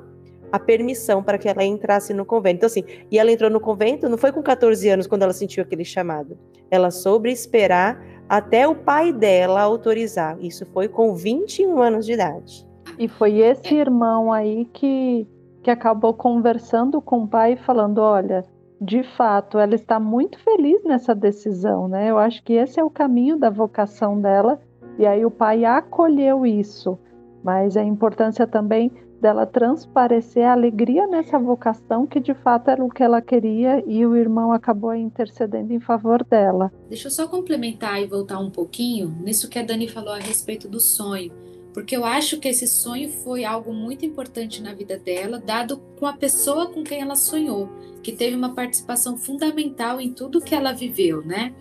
[0.53, 2.57] a permissão para que ela entrasse no convento.
[2.57, 5.63] Então, assim, e ela entrou no convento, não foi com 14 anos quando ela sentiu
[5.63, 6.39] aquele chamado.
[6.71, 10.37] Ela soube esperar até o pai dela autorizar.
[10.41, 12.67] Isso foi com 21 anos de idade.
[12.99, 15.27] E foi esse irmão aí que,
[15.63, 18.45] que acabou conversando com o pai falando: olha,
[18.81, 22.11] de fato, ela está muito feliz nessa decisão, né?
[22.11, 24.61] Eu acho que esse é o caminho da vocação dela.
[24.99, 26.99] E aí o pai acolheu isso.
[27.43, 32.91] Mas a importância também dela transparecer a alegria nessa vocação que de fato era o
[32.91, 36.71] que ela queria e o irmão acabou intercedendo em favor dela.
[36.89, 40.69] Deixa eu só complementar e voltar um pouquinho nisso que a Dani falou a respeito
[40.69, 41.33] do sonho
[41.77, 46.07] porque eu acho que esse sonho foi algo muito importante na vida dela, dado com
[46.07, 47.69] a pessoa com quem ela sonhou,
[48.03, 51.55] que teve uma participação fundamental em tudo que ela viveu, né?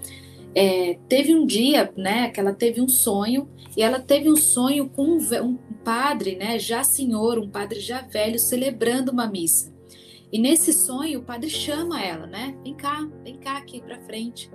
[0.56, 4.88] É, teve um dia, né, que ela teve um sonho e ela teve um sonho
[4.88, 9.75] com um, um padre, né, já senhor, um padre já velho, celebrando uma missa.
[10.32, 12.58] E nesse sonho o padre chama ela, né?
[12.64, 14.50] Vem cá, vem cá aqui para frente.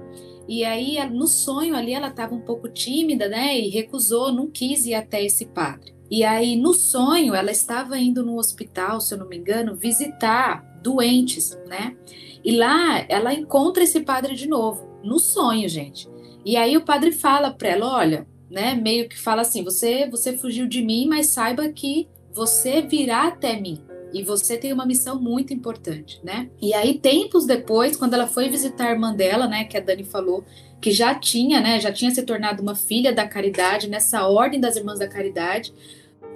[0.49, 3.59] E aí, no sonho ali, ela estava um pouco tímida, né?
[3.59, 5.95] E recusou, não quis ir até esse padre.
[6.11, 10.61] E aí, no sonho, ela estava indo no hospital, se eu não me engano, visitar
[10.83, 11.97] doentes, né?
[12.45, 16.09] E lá ela encontra esse padre de novo, no sonho, gente.
[16.45, 20.37] E aí o padre fala para ela, olha, né, meio que fala assim, você você
[20.37, 23.81] fugiu de mim, mas saiba que você virá até mim.
[24.13, 26.51] E você tem uma missão muito importante, né?
[26.61, 30.05] E aí, tempos depois, quando ela foi visitar a irmã dela, né, que a Dani
[30.05, 30.45] falou,
[30.81, 34.77] que já tinha, né, já tinha se tornado uma filha da caridade, nessa ordem das
[34.77, 35.73] irmãs da caridade,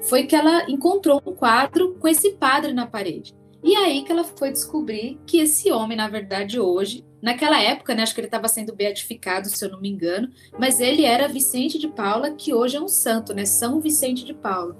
[0.03, 3.35] foi que ela encontrou um quadro com esse padre na parede.
[3.63, 8.03] E aí que ela foi descobrir que esse homem, na verdade, hoje, naquela época, né,
[8.03, 11.79] acho que ele estava sendo beatificado, se eu não me engano, mas ele era Vicente
[11.79, 14.77] de Paula, que hoje é um santo, né, São Vicente de Paula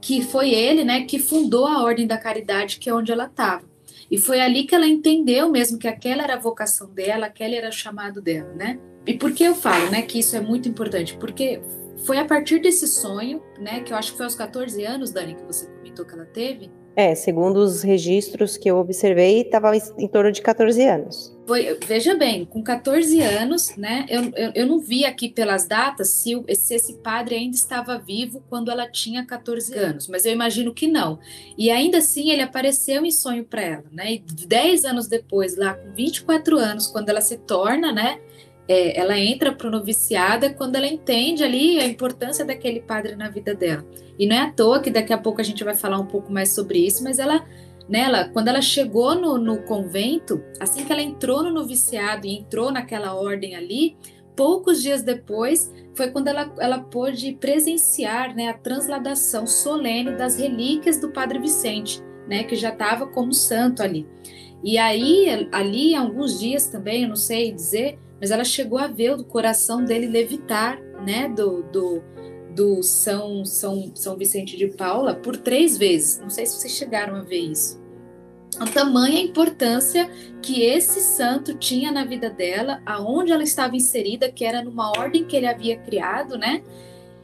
[0.00, 3.64] que foi ele, né, que fundou a Ordem da Caridade, que é onde ela estava.
[4.10, 7.68] E foi ali que ela entendeu mesmo que aquela era a vocação dela, aquele era
[7.68, 8.78] o chamado dela, né?
[9.06, 11.16] E por que eu falo, né, que isso é muito importante?
[11.18, 11.60] Porque
[12.04, 15.34] foi a partir desse sonho, né, que eu acho que foi aos 14 anos, Dani,
[15.34, 20.08] que você comentou que ela teve, é, segundo os registros que eu observei, estava em
[20.08, 21.37] torno de 14 anos.
[21.86, 24.04] Veja bem, com 14 anos, né?
[24.08, 28.42] Eu, eu, eu não vi aqui pelas datas se, se, esse padre ainda estava vivo
[28.48, 31.18] quando ela tinha 14 anos, mas eu imagino que não.
[31.56, 34.14] E ainda assim ele apareceu em sonho para ela, né?
[34.14, 38.20] E 10 anos depois, lá com 24 anos, quando ela se torna, né?
[38.68, 43.16] É, ela entra para o noviciado é quando ela entende ali a importância daquele padre
[43.16, 43.82] na vida dela.
[44.18, 46.30] E não é à toa que daqui a pouco a gente vai falar um pouco
[46.30, 47.46] mais sobre isso, mas ela,
[47.88, 52.70] nela, quando ela chegou no, no convento, assim que ela entrou no noviciado e entrou
[52.70, 53.96] naquela ordem ali,
[54.36, 61.00] poucos dias depois foi quando ela, ela pôde presenciar né, a transladação solene das relíquias
[61.00, 64.06] do Padre Vicente, né, que já estava como santo ali.
[64.62, 69.12] E aí, ali, alguns dias também, eu não sei dizer, mas ela chegou a ver
[69.14, 72.02] o coração dele levitar, né, do, do,
[72.58, 76.18] do São, São, São Vicente de Paula por três vezes.
[76.18, 77.80] Não sei se vocês chegaram a ver isso.
[78.58, 80.10] A tamanha importância
[80.42, 85.24] que esse santo tinha na vida dela, aonde ela estava inserida, que era numa ordem
[85.24, 86.64] que ele havia criado, né?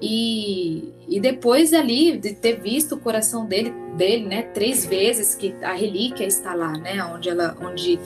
[0.01, 5.53] E, e depois ali de ter visto o coração dele, dele, né, três vezes que
[5.62, 7.99] a relíquia está lá, né, onde ela, onde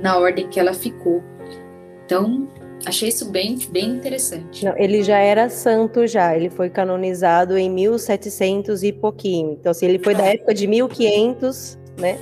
[0.00, 1.22] na ordem que ela ficou.
[2.04, 2.48] Então,
[2.86, 4.64] Achei isso bem, bem interessante.
[4.64, 9.52] Não, ele já era santo já, ele foi canonizado em 1700 e pouquinho.
[9.52, 12.18] Então, assim, ele foi da época de 1500, né?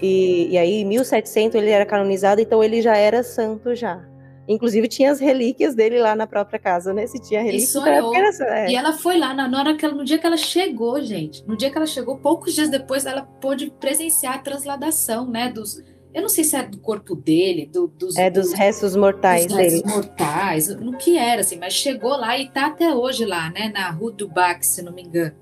[0.00, 4.04] E, e aí, em 1700 ele era canonizado, então ele já era santo já.
[4.48, 7.06] Inclusive tinha as relíquias dele lá na própria casa, né?
[7.06, 7.64] Se tinha relíquia.
[7.64, 8.14] E sonhou.
[8.14, 8.70] Era, é.
[8.70, 11.46] E ela foi lá na, hora que ela, no dia que ela chegou, gente.
[11.46, 15.52] No dia que ela chegou, poucos dias depois, ela pôde presenciar a transladação, né?
[15.52, 15.82] Dos,
[16.14, 19.46] eu não sei se é do corpo dele, do, dos, é dos, dos restos mortais
[19.46, 19.94] dos restos dele.
[19.94, 23.90] mortais, no que era assim, mas chegou lá e tá até hoje lá, né, na
[23.90, 25.34] Rua do Bac, se não me engano,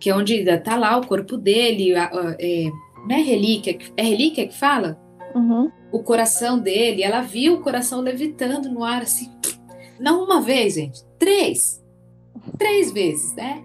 [0.00, 2.70] que é onde tá lá o corpo dele, a, a, é,
[3.06, 4.98] não é relíquia, é relíquia que fala?
[5.34, 5.70] Uhum.
[5.92, 9.30] O coração dele, ela viu o coração levitando no ar assim,
[10.00, 11.82] não uma vez, gente, três,
[12.58, 13.62] três vezes, né?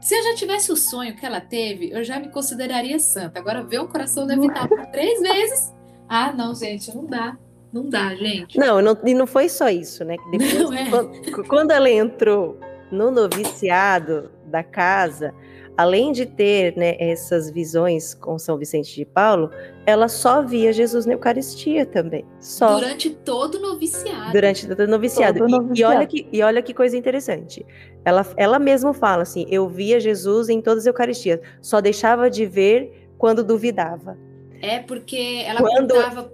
[0.00, 3.38] Se eu já tivesse o sonho que ela teve, eu já me consideraria santa.
[3.38, 5.72] Agora, ver o coração levitar por três vezes,
[6.08, 7.36] ah, não, gente, não dá.
[7.72, 8.58] Não dá, gente.
[8.58, 10.16] Não, não e não foi só isso, né?
[10.30, 10.90] Depois, não é.
[10.90, 12.58] quando, quando ela entrou
[12.90, 15.34] no noviciado da casa,
[15.76, 19.50] além de ter né, essas visões com São Vicente de Paulo,
[19.86, 22.24] ela só via Jesus na Eucaristia também.
[22.38, 22.74] Só.
[22.74, 24.32] Durante todo o noviciado.
[24.32, 25.38] Durante todo o noviciado.
[25.38, 25.94] Todo e, noviciado.
[25.94, 27.64] E, olha que, e olha que coisa interessante.
[28.04, 32.44] Ela, ela mesma fala assim: eu via Jesus em todas as Eucaristias, só deixava de
[32.44, 34.18] ver quando duvidava.
[34.62, 36.32] É porque ela quando, contava.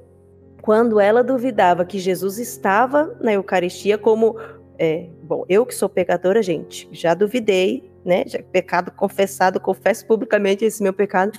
[0.61, 4.37] Quando ela duvidava que Jesus estava na Eucaristia, como.
[4.79, 8.23] É, bom, eu que sou pecadora, gente, já duvidei, né?
[8.27, 11.33] Já pecado confessado, confesso publicamente esse meu pecado.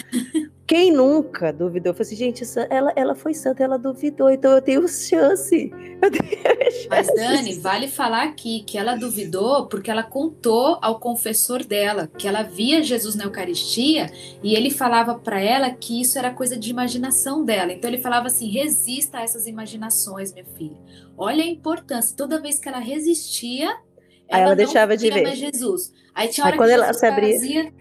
[0.69, 1.89] Quem nunca duvidou?
[1.89, 5.71] Eu falei assim, gente, ela, ela foi santa, ela duvidou, então eu tenho chance.
[5.99, 6.87] Eu tenho chance.
[6.87, 12.27] Mas, Dani, vale falar aqui que ela duvidou porque ela contou ao confessor dela que
[12.27, 14.11] ela via Jesus na Eucaristia
[14.43, 17.73] e ele falava para ela que isso era coisa de imaginação dela.
[17.73, 20.77] Então ele falava assim: resista a essas imaginações, minha filha.
[21.17, 22.15] Olha a importância.
[22.15, 23.75] Toda vez que ela resistia,
[24.27, 25.35] ela, ela deixava de ver.
[25.35, 25.91] Jesus.
[26.13, 27.33] Aí tinha hora Aí, quando que ela se abria.
[27.39, 27.73] Fazia,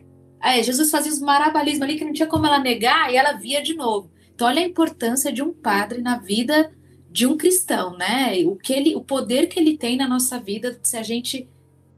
[0.42, 3.62] é, Jesus fazia os marabalismos ali que não tinha como ela negar e ela via
[3.62, 4.11] de novo.
[4.35, 6.70] Então, olha a importância de um padre na vida
[7.11, 8.35] de um cristão, né?
[8.46, 11.48] O, que ele, o poder que ele tem na nossa vida, se a gente.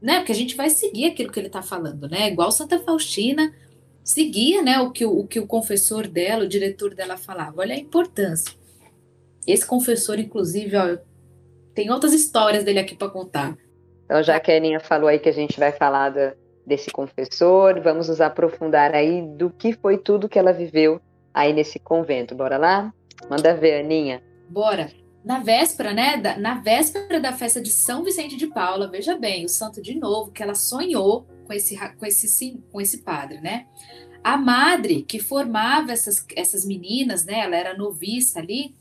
[0.01, 0.17] Né?
[0.17, 2.27] Porque a gente vai seguir aquilo que ele está falando, né?
[2.27, 3.53] Igual Santa Faustina
[4.03, 7.61] seguia né, o, que, o, o que o confessor dela, o diretor dela falava.
[7.61, 8.55] Olha a importância.
[9.45, 10.97] Esse confessor, inclusive, ó,
[11.75, 13.55] tem outras histórias dele aqui para contar.
[14.05, 16.33] Então, já que a Aninha falou aí que a gente vai falar da,
[16.65, 21.01] desse confessor, vamos nos aprofundar aí do que foi tudo que ela viveu
[21.33, 22.35] aí nesse convento.
[22.35, 22.93] Bora lá?
[23.29, 24.21] Manda ver, Aninha.
[24.49, 24.91] Bora.
[25.23, 26.17] Na véspera, né?
[26.17, 29.95] Da, na véspera da festa de São Vicente de Paula, veja bem, o santo de
[29.95, 33.67] novo, que ela sonhou com esse, com esse, sim, com esse padre, né?
[34.23, 37.39] A madre que formava essas, essas meninas, né?
[37.39, 38.75] Ela era noviça ali,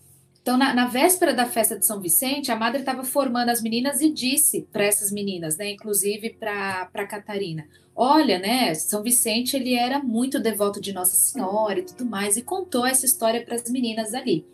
[0.51, 4.01] então, na, na, véspera da festa de São Vicente, a madre estava formando as meninas
[4.01, 10.01] e disse para essas meninas, né, inclusive para Catarina, olha, né, São Vicente ele era
[10.01, 14.13] muito devoto de Nossa Senhora e tudo mais, e contou essa história para as meninas
[14.13, 14.45] ali.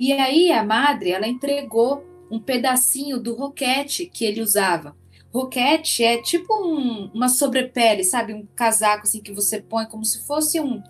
[0.00, 4.96] E aí a madre, ela entregou um pedacinho do roquete que ele usava.
[5.30, 10.26] Roquete é tipo um, uma sobrepele, sabe, um casaco assim que você põe como se
[10.26, 10.82] fosse um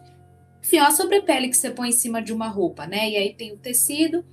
[0.63, 3.11] Enfim, ó, a sobrepele que você põe em cima de uma roupa, né?
[3.11, 4.25] E aí tem o tecido.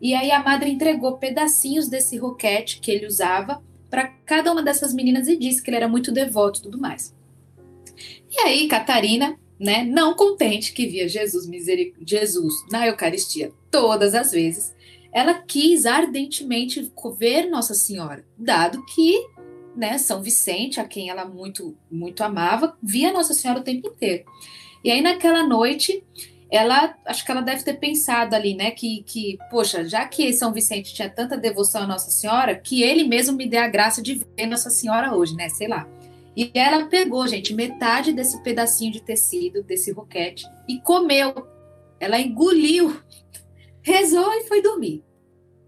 [0.00, 4.94] E aí a madre entregou pedacinhos desse roquete que ele usava para cada uma dessas
[4.94, 7.14] meninas e disse que ele era muito devoto e tudo mais.
[8.30, 11.94] E aí Catarina, né, não contente que via Jesus, miseric...
[12.06, 14.74] Jesus na Eucaristia todas as vezes,
[15.12, 19.14] ela quis ardentemente ver Nossa Senhora, dado que
[19.76, 24.24] né, São Vicente, a quem ela muito muito amava, via Nossa Senhora o tempo inteiro.
[24.84, 26.02] E aí naquela noite,
[26.50, 30.52] ela acho que ela deve ter pensado ali, né, que, que poxa, já que São
[30.52, 34.14] Vicente tinha tanta devoção a Nossa Senhora, que ele mesmo me dê a graça de
[34.36, 35.86] ver Nossa Senhora hoje, né, sei lá.
[36.36, 41.34] E ela pegou, gente, metade desse pedacinho de tecido, desse roquete, e comeu.
[41.98, 43.00] Ela engoliu,
[43.82, 45.04] rezou e foi dormir.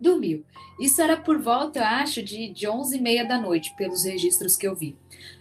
[0.01, 0.45] Dormiu.
[0.81, 4.57] Isso era por volta, eu acho, de, de 11 e meia da noite, pelos registros
[4.57, 4.97] que eu vi.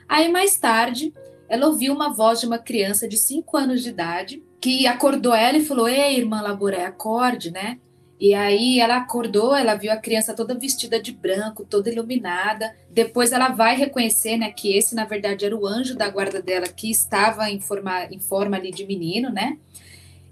[0.08, 1.14] Aí, mais tarde,
[1.52, 5.58] ela ouviu uma voz de uma criança de 5 anos de idade que acordou ela
[5.58, 7.78] e falou: Ei, irmã Laboré, acorde, né?
[8.18, 12.74] E aí ela acordou, ela viu a criança toda vestida de branco, toda iluminada.
[12.90, 16.68] Depois ela vai reconhecer, né, que esse na verdade era o anjo da guarda dela
[16.68, 19.58] que estava em forma, em forma ali de menino, né?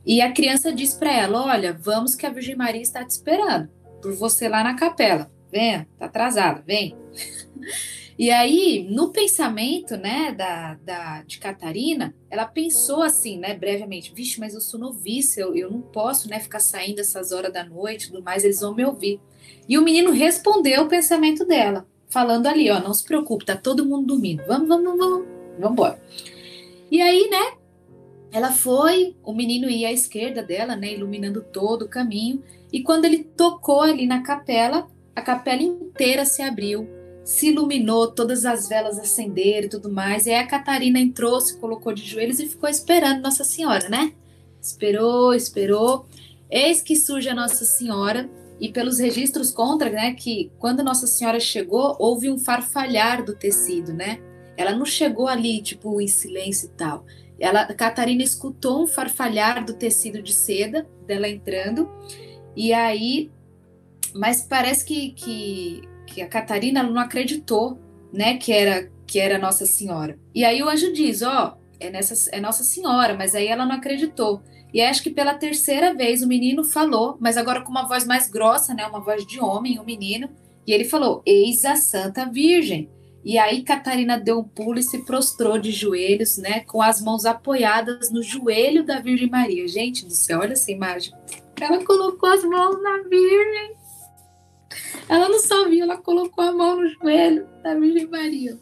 [0.06, 3.68] E a criança diz para ela: "Olha, vamos que a Virgem Maria está te esperando
[4.02, 5.30] por você lá na capela.
[5.52, 6.96] Venha, tá atrasada, vem."
[8.20, 14.42] E aí, no pensamento, né, da, da, de Catarina, ela pensou assim, né, brevemente, vixe,
[14.42, 18.04] mas eu sou noviça, eu, eu não posso, né, ficar saindo essas horas da noite
[18.04, 19.22] e tudo mais, eles vão me ouvir.
[19.70, 23.86] E o menino respondeu o pensamento dela, falando ali, ó, não se preocupe, tá todo
[23.86, 25.26] mundo dormindo, vamos, vamos, vamos,
[25.58, 26.04] vamos embora.
[26.92, 27.54] E aí, né,
[28.34, 33.06] ela foi, o menino ia à esquerda dela, né, iluminando todo o caminho, e quando
[33.06, 36.99] ele tocou ali na capela, a capela inteira se abriu,
[37.30, 40.26] se iluminou, todas as velas acenderam e tudo mais.
[40.26, 44.14] E aí a Catarina entrou, se colocou de joelhos e ficou esperando Nossa Senhora, né?
[44.60, 46.08] Esperou, esperou.
[46.50, 48.28] Eis que surge a Nossa Senhora
[48.60, 53.94] e pelos registros contra, né, que quando Nossa Senhora chegou, houve um farfalhar do tecido,
[53.94, 54.20] né?
[54.58, 57.06] Ela não chegou ali, tipo, em silêncio e tal.
[57.40, 61.88] Ela, Catarina escutou um farfalhar do tecido de seda dela entrando,
[62.56, 63.30] e aí,
[64.16, 65.89] mas parece que, que
[66.22, 67.80] a Catarina não acreditou,
[68.12, 70.20] né, que era que era Nossa Senhora.
[70.36, 73.66] E aí o anjo diz, ó, oh, é, nessa, é Nossa Senhora, mas aí ela
[73.66, 74.44] não acreditou.
[74.72, 78.30] E acho que pela terceira vez o menino falou, mas agora com uma voz mais
[78.30, 80.30] grossa, né, uma voz de homem, o um menino,
[80.66, 82.88] e ele falou: "Eis a Santa Virgem".
[83.26, 87.26] E aí Catarina deu um pulo e se prostrou de joelhos, né, com as mãos
[87.26, 89.68] apoiadas no joelho da Virgem Maria.
[89.68, 91.14] Gente do céu, olha essa imagem.
[91.60, 93.79] Ela colocou as mãos na Virgem
[95.10, 98.58] ela não só viu, ela colocou a mão no joelho da Virgem Maria.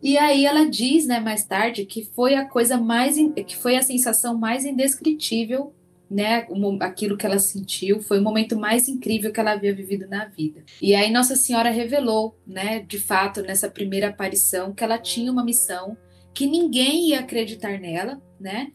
[0.00, 3.82] E aí ela diz, né, mais tarde, que foi a coisa mais, que foi a
[3.82, 5.74] sensação mais indescritível,
[6.08, 6.46] né,
[6.80, 10.64] aquilo que ela sentiu, foi o momento mais incrível que ela havia vivido na vida.
[10.80, 15.44] E aí Nossa Senhora revelou, né, de fato, nessa primeira aparição, que ela tinha uma
[15.44, 15.96] missão,
[16.32, 18.72] que ninguém ia acreditar nela, né,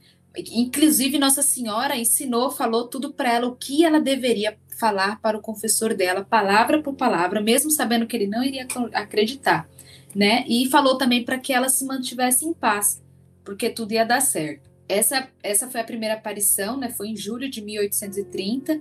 [0.51, 5.41] Inclusive, Nossa Senhora ensinou, falou tudo para ela o que ela deveria falar para o
[5.41, 9.67] confessor dela, palavra por palavra, mesmo sabendo que ele não iria acreditar,
[10.13, 10.43] né?
[10.47, 13.01] E falou também para que ela se mantivesse em paz,
[13.43, 14.69] porque tudo ia dar certo.
[14.87, 16.89] Essa, essa foi a primeira aparição, né?
[16.89, 18.79] Foi em julho de 1830.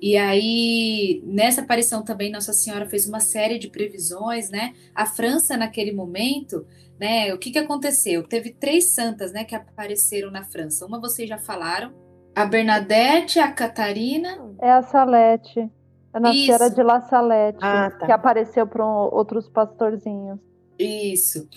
[0.00, 4.74] E aí, nessa aparição também, Nossa Senhora fez uma série de previsões, né?
[4.94, 6.66] A França, naquele momento,
[6.98, 7.32] né?
[7.32, 8.22] O que, que aconteceu?
[8.22, 10.84] Teve três santas, né, que apareceram na França.
[10.84, 11.92] Uma vocês já falaram,
[12.36, 14.54] a Bernadette, a Catarina.
[14.60, 15.70] É a Salete.
[16.12, 18.04] A Nossa Senhora de La Salete, ah, tá.
[18.04, 20.38] que apareceu para outros pastorzinhos.
[20.78, 21.48] Isso.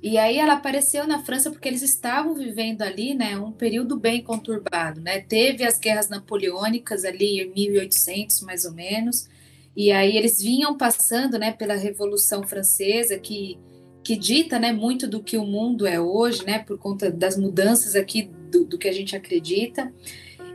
[0.00, 4.22] E aí ela apareceu na França porque eles estavam vivendo ali, né, um período bem
[4.22, 5.20] conturbado, né?
[5.20, 9.28] Teve as guerras napoleônicas ali em 1800, mais ou menos.
[9.76, 13.58] E aí eles vinham passando, né, pela Revolução Francesa que
[14.04, 17.94] que dita, né, muito do que o mundo é hoje, né, por conta das mudanças
[17.94, 19.92] aqui do, do que a gente acredita.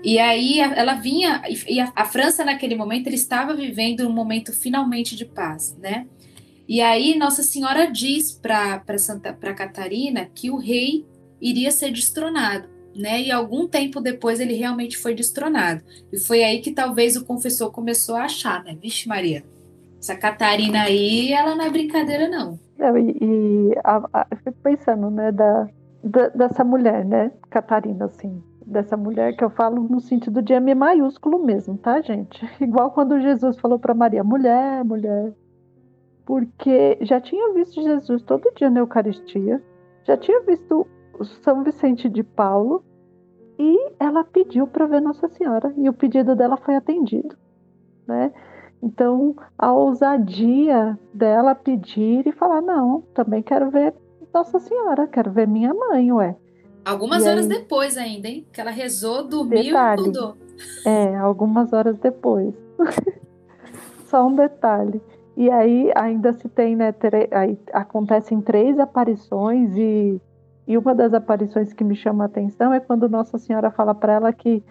[0.03, 4.51] E aí ela vinha, e a, a França naquele momento ele estava vivendo um momento
[4.51, 6.05] finalmente de paz, né?
[6.67, 11.05] E aí Nossa Senhora diz para Santa para Catarina que o rei
[11.41, 13.21] iria ser destronado, né?
[13.21, 15.81] E algum tempo depois ele realmente foi destronado.
[16.11, 18.77] E foi aí que talvez o confessor começou a achar, né?
[18.81, 19.43] Vixe Maria,
[20.03, 22.59] essa Catarina aí, ela não é brincadeira não.
[22.97, 25.69] e, e a, a, eu fico pensando, né, da,
[26.03, 30.73] da, dessa mulher, né, Catarina, assim, dessa mulher que eu falo no sentido de M
[30.75, 32.45] maiúsculo mesmo, tá, gente?
[32.61, 35.33] Igual quando Jesus falou para Maria, mulher, mulher.
[36.25, 39.61] Porque já tinha visto Jesus todo dia na Eucaristia,
[40.05, 40.87] já tinha visto
[41.41, 42.83] São Vicente de Paulo,
[43.59, 47.37] e ela pediu para ver Nossa Senhora e o pedido dela foi atendido,
[48.07, 48.31] né?
[48.81, 53.93] Então, a ousadia dela pedir e falar: não, também quero ver
[54.33, 56.35] Nossa Senhora, quero ver minha mãe, ué.
[56.85, 58.45] Algumas e horas aí, depois ainda, hein?
[58.51, 60.37] Que ela rezou, dormiu detalhe, e mudou.
[60.85, 62.53] É, algumas horas depois.
[64.07, 65.01] Só um detalhe.
[65.35, 66.93] E aí ainda se tem, né?
[67.31, 70.21] Aí acontecem três aparições e,
[70.67, 74.13] e uma das aparições que me chama a atenção é quando Nossa Senhora fala para
[74.13, 74.63] ela que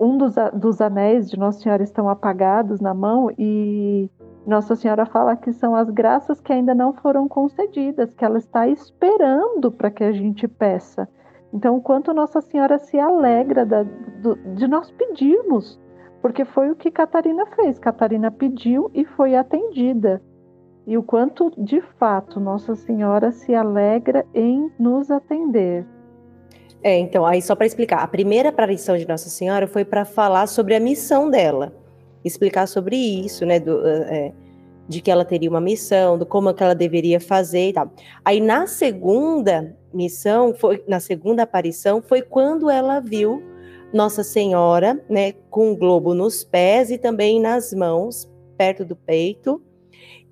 [0.00, 4.08] um dos, dos anéis de Nossa Senhora estão apagados na mão e
[4.46, 8.68] Nossa Senhora fala que são as graças que ainda não foram concedidas, que ela está
[8.68, 11.08] esperando para que a gente peça.
[11.52, 15.80] Então, o quanto Nossa Senhora se alegra da, do, de nós pedirmos,
[16.20, 17.78] porque foi o que Catarina fez.
[17.78, 20.22] Catarina pediu e foi atendida.
[20.86, 25.86] E o quanto, de fato, Nossa Senhora se alegra em nos atender.
[26.82, 30.46] É, então, aí só para explicar, a primeira aparição de Nossa Senhora foi para falar
[30.46, 31.74] sobre a missão dela,
[32.24, 34.32] explicar sobre isso, né, do, é,
[34.88, 37.90] de que ela teria uma missão, do como que ela deveria fazer e tal.
[38.24, 43.42] Aí na segunda missão, foi na segunda aparição, foi quando ela viu
[43.92, 49.62] Nossa Senhora, né, com o globo nos pés e também nas mãos, perto do peito,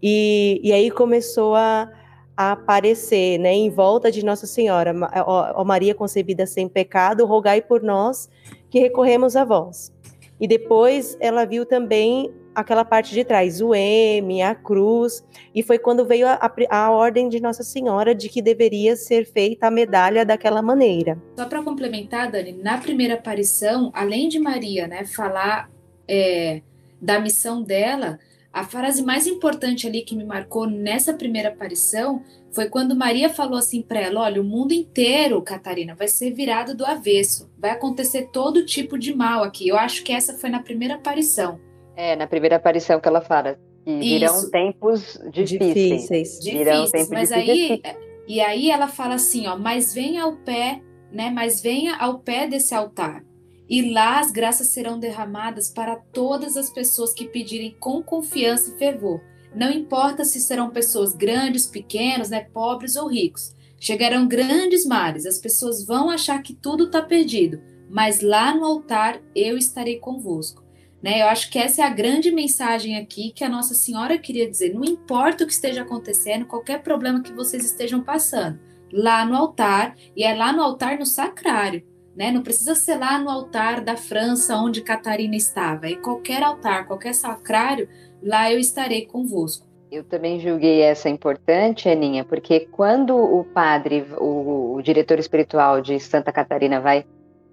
[0.02, 1.90] e, e aí começou a
[2.36, 4.94] a aparecer, né, em volta de Nossa Senhora,
[5.26, 8.28] ó, ó Maria concebida sem pecado, rogai por nós
[8.68, 9.90] que recorremos a vós.
[10.38, 15.22] E depois ela viu também aquela parte de trás, o M, a cruz,
[15.54, 19.66] e foi quando veio a, a, ordem de Nossa Senhora de que deveria ser feita
[19.66, 21.22] a medalha daquela maneira.
[21.36, 25.70] Só para complementar, Dani, na primeira aparição, além de Maria, né, falar
[26.08, 26.62] é,
[27.00, 28.18] da missão dela,
[28.50, 33.58] a frase mais importante ali que me marcou nessa primeira aparição foi quando Maria falou
[33.58, 38.30] assim para ela: Olha, o mundo inteiro, Catarina, vai ser virado do avesso, vai acontecer
[38.32, 39.68] todo tipo de mal aqui.
[39.68, 41.60] Eu acho que essa foi na primeira aparição.
[41.96, 43.58] É, na primeira aparição que ela fala.
[43.84, 44.50] Que virão Isso.
[44.50, 46.02] tempos difíceis.
[46.02, 46.44] Difíceis.
[46.44, 47.80] Virão tempos mas difíceis.
[47.84, 47.96] aí,
[48.28, 51.30] e aí ela fala assim: ó, mas venha ao pé, né?
[51.30, 53.22] Mas venha ao pé desse altar
[53.68, 58.78] e lá as graças serão derramadas para todas as pessoas que pedirem com confiança e
[58.78, 59.20] fervor.
[59.54, 63.54] Não importa se serão pessoas grandes, pequenos, né, pobres ou ricos.
[63.78, 69.20] Chegarão grandes males, as pessoas vão achar que tudo está perdido, mas lá no altar
[69.34, 70.64] eu estarei convosco.
[71.06, 71.22] Né?
[71.22, 74.74] Eu acho que essa é a grande mensagem aqui que a Nossa Senhora queria dizer.
[74.74, 78.58] Não importa o que esteja acontecendo, qualquer problema que vocês estejam passando,
[78.92, 81.84] lá no altar, e é lá no altar no sacrário
[82.16, 82.32] né?
[82.32, 85.86] Não precisa ser lá no altar da França onde Catarina estava.
[85.86, 87.86] É qualquer altar, qualquer sacrário,
[88.22, 89.66] lá eu estarei convosco.
[89.92, 96.00] Eu também julguei essa importante, Aninha, porque quando o padre, o, o diretor espiritual de
[96.00, 97.04] Santa Catarina vai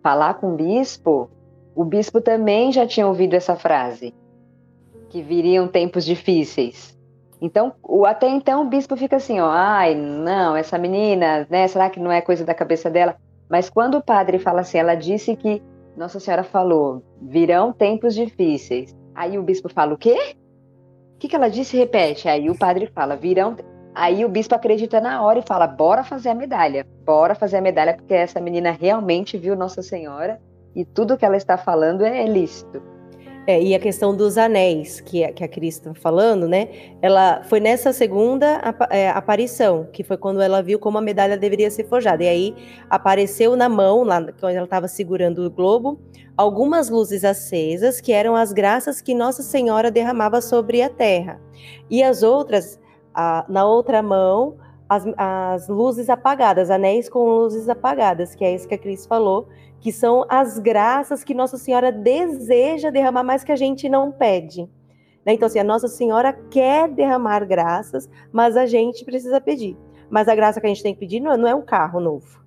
[0.01, 1.29] falar com o bispo,
[1.75, 4.13] o bispo também já tinha ouvido essa frase,
[5.09, 6.97] que viriam tempos difíceis.
[7.41, 11.89] Então, o, até então o bispo fica assim, ó, ai, não, essa menina, né, será
[11.89, 13.15] que não é coisa da cabeça dela?
[13.49, 15.61] Mas quando o padre fala assim, ela disse que
[15.97, 18.95] Nossa Senhora falou, virão tempos difíceis.
[19.13, 20.35] Aí o bispo fala, o quê?
[21.15, 21.77] O que, que ela disse?
[21.77, 22.27] Repete.
[22.27, 23.55] Aí o padre fala, virão.
[23.93, 26.87] Aí o bispo acredita na hora e fala, bora fazer a medalha.
[27.05, 30.39] Bora fazer a medalha, porque essa menina realmente viu Nossa Senhora
[30.75, 32.93] e tudo que ela está falando é lícito.
[33.45, 36.69] É, e a questão dos anéis, que, que a Cris está falando, né?
[37.01, 41.69] Ela foi nessa segunda é, aparição, que foi quando ela viu como a medalha deveria
[41.69, 42.23] ser forjada.
[42.23, 42.55] E aí
[42.89, 45.99] apareceu na mão, lá quando ela estava segurando o globo,
[46.37, 51.37] algumas luzes acesas, que eram as graças que Nossa Senhora derramava sobre a terra.
[51.89, 52.79] E as outras,
[53.13, 54.55] a, na outra mão,
[54.87, 59.49] as, as luzes apagadas, anéis com luzes apagadas, que é isso que a Cris falou,
[59.83, 64.61] que são as graças que Nossa Senhora deseja derramar, mas que a gente não pede.
[65.25, 65.33] Né?
[65.33, 69.77] Então, assim, a Nossa Senhora quer derramar graças, mas a gente precisa pedir.
[70.09, 71.99] Mas a graça que a gente tem que pedir não é, não é um carro
[71.99, 72.41] novo.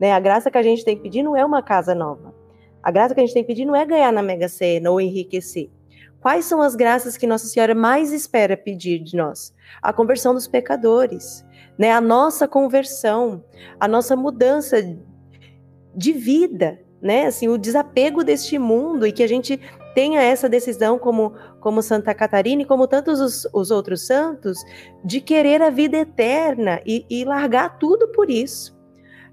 [0.00, 0.10] Né?
[0.10, 2.34] A graça que a gente tem que pedir não é uma casa nova.
[2.82, 5.00] A graça que a gente tem que pedir não é ganhar na Mega Sena ou
[5.00, 5.70] enriquecer.
[6.20, 9.54] Quais são as graças que Nossa Senhora mais espera pedir de nós?
[9.80, 11.46] A conversão dos pecadores,
[11.78, 11.92] né?
[11.92, 13.44] A nossa conversão,
[13.78, 14.82] a nossa mudança
[15.94, 17.26] de vida, né?
[17.26, 19.60] Assim, o desapego deste mundo e que a gente
[19.94, 24.58] tenha essa decisão como, como Santa Catarina e como tantos os, os outros santos
[25.04, 28.78] de querer a vida eterna e, e largar tudo por isso.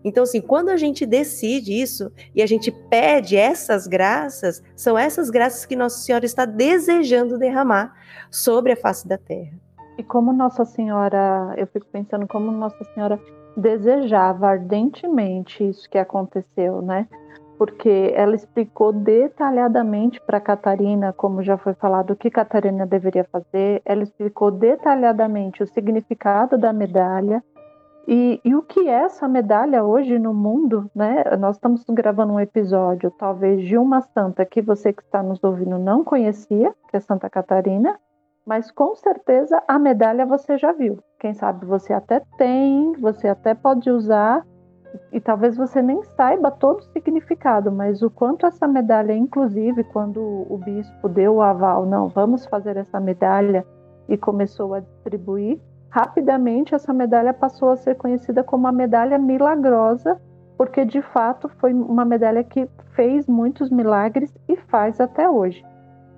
[0.03, 5.29] Então, assim, quando a gente decide isso e a gente pede essas graças, são essas
[5.29, 7.93] graças que Nossa Senhora está desejando derramar
[8.31, 9.53] sobre a face da terra.
[9.97, 13.19] E como Nossa Senhora, eu fico pensando como Nossa Senhora
[13.57, 17.07] desejava ardentemente isso que aconteceu, né?
[17.57, 23.81] porque ela explicou detalhadamente para Catarina, como já foi falado, o que Catarina deveria fazer,
[23.83, 27.43] ela explicou detalhadamente o significado da medalha
[28.07, 31.25] e, e, o que é essa medalha hoje no mundo, né?
[31.37, 35.77] Nós estamos gravando um episódio, talvez, de uma santa que você que está nos ouvindo
[35.77, 37.99] não conhecia, que é Santa Catarina,
[38.47, 40.99] mas com certeza a medalha você já viu.
[41.19, 44.45] Quem sabe você até tem, você até pode usar,
[45.11, 50.21] e talvez você nem saiba todo o significado, mas o quanto essa medalha, inclusive, quando
[50.21, 53.65] o bispo deu o aval, não, vamos fazer essa medalha
[54.07, 60.19] e começou a distribuir, rapidamente essa medalha passou a ser conhecida como a medalha milagrosa,
[60.57, 65.63] porque de fato foi uma medalha que fez muitos milagres e faz até hoje.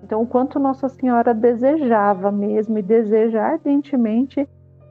[0.03, 4.47] Então, o quanto Nossa Senhora desejava mesmo e deseja ardentemente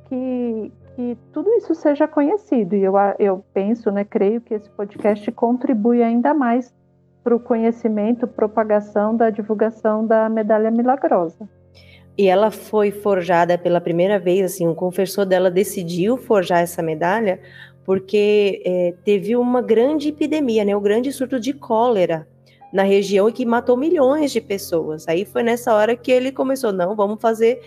[0.09, 2.77] que, que tudo isso seja conhecido.
[2.77, 6.73] E eu, eu penso, né, creio que esse podcast contribui ainda mais
[7.25, 11.49] para o conhecimento, propagação da divulgação da medalha milagrosa.
[12.17, 17.41] E ela foi forjada pela primeira vez, assim, o confessor dela decidiu forjar essa medalha
[17.85, 22.27] porque é, teve uma grande epidemia, né, um grande surto de cólera
[22.73, 25.07] na região e que matou milhões de pessoas.
[25.09, 27.61] Aí foi nessa hora que ele começou, não, vamos fazer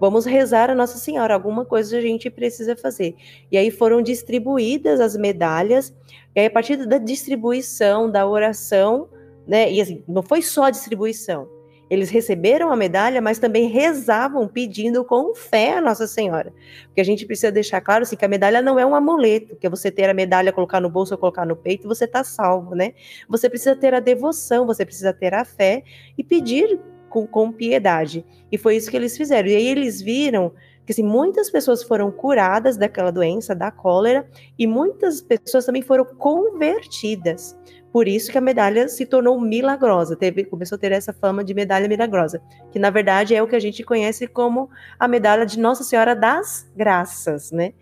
[0.00, 3.16] Vamos rezar a Nossa Senhora, alguma coisa a gente precisa fazer.
[3.50, 5.92] E aí foram distribuídas as medalhas,
[6.34, 9.08] e aí a partir da distribuição, da oração,
[9.46, 9.72] né?
[9.72, 11.48] E assim, não foi só a distribuição.
[11.90, 16.52] Eles receberam a medalha, mas também rezavam pedindo com fé a Nossa Senhora.
[16.86, 19.66] Porque a gente precisa deixar claro assim, que a medalha não é um amuleto, que
[19.66, 22.74] é você ter a medalha, colocar no bolso ou colocar no peito você está salvo,
[22.74, 22.92] né?
[23.28, 25.82] Você precisa ter a devoção, você precisa ter a fé
[26.16, 26.78] e pedir
[27.08, 28.24] com, com piedade.
[28.52, 29.48] E foi isso que eles fizeram.
[29.48, 30.52] E aí eles viram
[30.88, 34.26] que assim, muitas pessoas foram curadas daquela doença, da cólera,
[34.58, 37.58] e muitas pessoas também foram convertidas.
[37.92, 41.54] Por isso que a medalha se tornou milagrosa, teve, começou a ter essa fama de
[41.54, 44.68] medalha milagrosa, que na verdade é o que a gente conhece como
[44.98, 47.72] a medalha de Nossa Senhora das Graças, né?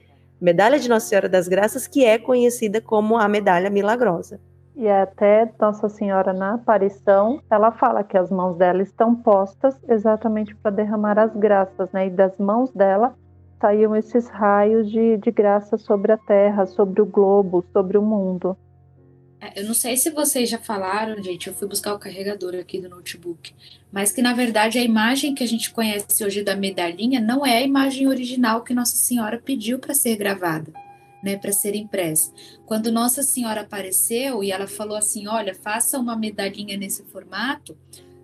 [0.40, 4.38] Medalha de Nossa Senhora das Graças, que é conhecida como a medalha milagrosa.
[4.76, 10.54] E até Nossa Senhora na aparição, ela fala que as mãos dela estão postas exatamente
[10.54, 12.08] para derramar as graças, né?
[12.08, 13.14] E das mãos dela
[13.58, 18.54] saíam esses raios de, de graça sobre a terra, sobre o globo, sobre o mundo.
[19.40, 22.80] É, eu não sei se vocês já falaram, gente, eu fui buscar o carregador aqui
[22.80, 23.54] do notebook,
[23.92, 27.58] mas que na verdade a imagem que a gente conhece hoje da medalhinha não é
[27.58, 30.72] a imagem original que Nossa Senhora pediu para ser gravada
[31.26, 32.32] né, para ser impressa.
[32.64, 37.76] Quando Nossa Senhora apareceu e ela falou assim, olha, faça uma medalhinha nesse formato,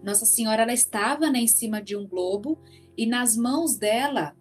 [0.04, 2.56] Nossa Senhora ela estava né, em cima de um globo
[2.96, 4.36] e nas mãos dela,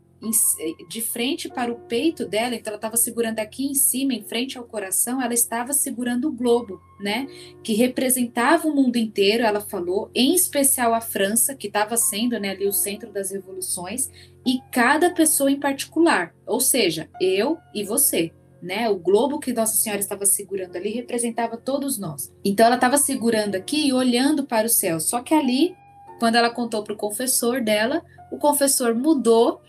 [0.88, 4.58] de frente para o peito dela, então ela estava segurando aqui em cima, em frente
[4.58, 7.28] ao coração, ela estava segurando o globo, né,
[7.64, 12.52] que representava o mundo inteiro, ela falou, em especial a França, que estava sendo né,
[12.52, 14.10] ali o centro das revoluções,
[14.46, 18.88] e cada pessoa em particular, ou seja, eu e você, né?
[18.90, 22.32] O globo que Nossa Senhora estava segurando ali representava todos nós.
[22.46, 25.00] Então ela estava segurando aqui e olhando para o céu.
[25.00, 25.76] Só que ali,
[26.20, 29.62] quando ela contou para o confessor dela, o confessor mudou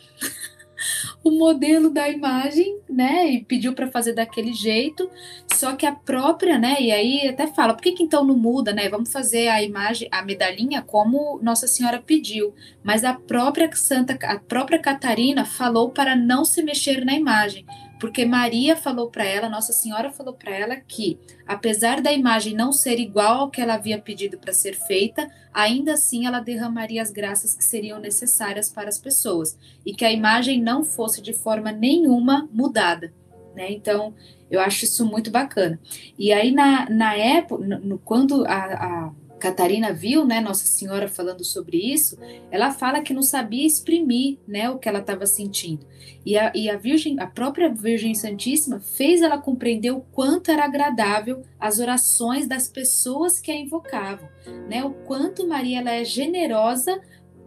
[1.22, 3.26] o modelo da imagem, né?
[3.26, 5.10] E pediu para fazer daquele jeito.
[5.54, 6.76] Só que a própria, né?
[6.80, 8.88] E aí até fala, por que, que então não muda, né?
[8.88, 12.54] Vamos fazer a imagem, a medalhinha como Nossa Senhora pediu.
[12.82, 17.64] Mas a própria Santa, a própria Catarina falou para não se mexer na imagem,
[18.02, 22.72] porque Maria falou para ela, Nossa Senhora falou para ela que, apesar da imagem não
[22.72, 27.12] ser igual ao que ela havia pedido para ser feita, ainda assim ela derramaria as
[27.12, 31.70] graças que seriam necessárias para as pessoas e que a imagem não fosse de forma
[31.70, 33.14] nenhuma mudada.
[33.54, 33.70] Né?
[33.70, 34.12] Então,
[34.50, 35.78] eu acho isso muito bacana.
[36.18, 39.12] E aí, na, na época, no, quando a, a
[39.42, 42.16] Catarina viu, né, Nossa Senhora falando sobre isso,
[42.48, 45.84] ela fala que não sabia exprimir, né, o que ela estava sentindo.
[46.24, 50.64] E a, e a Virgem, a própria Virgem Santíssima, fez ela compreender o quanto era
[50.64, 54.28] agradável as orações das pessoas que a invocavam,
[54.68, 57.00] né, o quanto Maria ela é generosa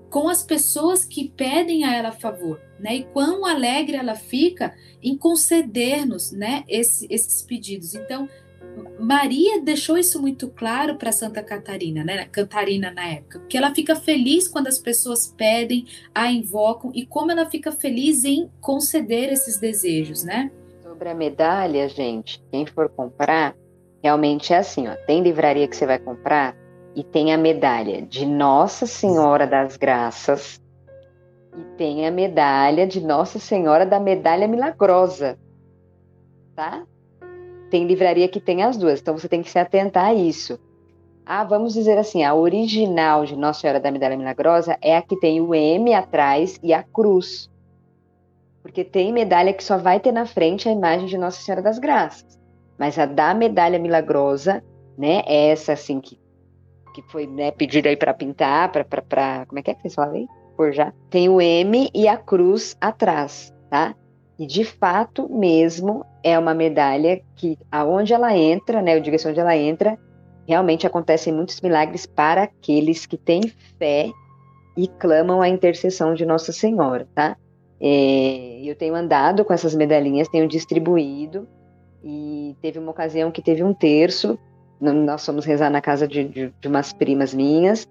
[0.09, 2.95] com as pessoas que pedem a ela favor, né?
[2.95, 7.95] E quão alegre ela fica em conceder-nos, né, esse, esses pedidos.
[7.95, 8.29] Então,
[8.99, 12.25] Maria deixou isso muito claro para Santa Catarina, né?
[12.25, 17.31] Catarina na época, porque ela fica feliz quando as pessoas pedem, a invocam e como
[17.31, 20.51] ela fica feliz em conceder esses desejos, né?
[20.81, 23.55] Sobre a medalha, gente, quem for comprar,
[24.01, 26.55] realmente é assim, ó, tem livraria que você vai comprar
[26.95, 30.61] e tem a medalha de Nossa Senhora das Graças
[31.57, 35.37] e tem a medalha de Nossa Senhora da Medalha Milagrosa,
[36.55, 36.85] tá?
[37.69, 40.59] Tem livraria que tem as duas, então você tem que se atentar a isso.
[41.25, 45.19] Ah, vamos dizer assim, a original de Nossa Senhora da Medalha Milagrosa é a que
[45.19, 47.49] tem o M atrás e a cruz.
[48.61, 51.79] Porque tem medalha que só vai ter na frente a imagem de Nossa Senhora das
[51.79, 52.39] Graças.
[52.77, 54.63] Mas a da Medalha Milagrosa,
[54.97, 56.19] né, é essa assim que,
[56.93, 60.13] que foi né, pedida aí para pintar, para como é que é que vocês falam
[60.13, 60.27] aí?
[60.55, 60.93] Forjar.
[61.09, 63.95] Tem o M e a cruz atrás, tá?
[64.37, 69.29] E de fato mesmo é uma medalha que aonde ela entra, né, eu digo assim,
[69.29, 69.97] onde ela entra,
[70.47, 73.41] realmente acontecem muitos milagres para aqueles que têm
[73.79, 74.11] fé
[74.77, 77.37] e clamam a intercessão de Nossa Senhora, tá?
[77.79, 81.47] É, eu tenho andado com essas medalhinhas, tenho distribuído,
[82.03, 84.37] e teve uma ocasião que teve um terço,
[84.79, 87.87] nós fomos rezar na casa de, de, de umas primas minhas,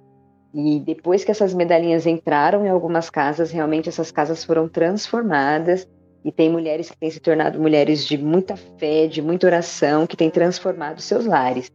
[0.55, 5.89] e depois que essas medalhinhas entraram em algumas casas, realmente essas casas foram transformadas,
[6.25, 10.17] e tem mulheres que têm se tornado mulheres de muita fé, de muita oração, que
[10.17, 11.71] têm transformado seus lares.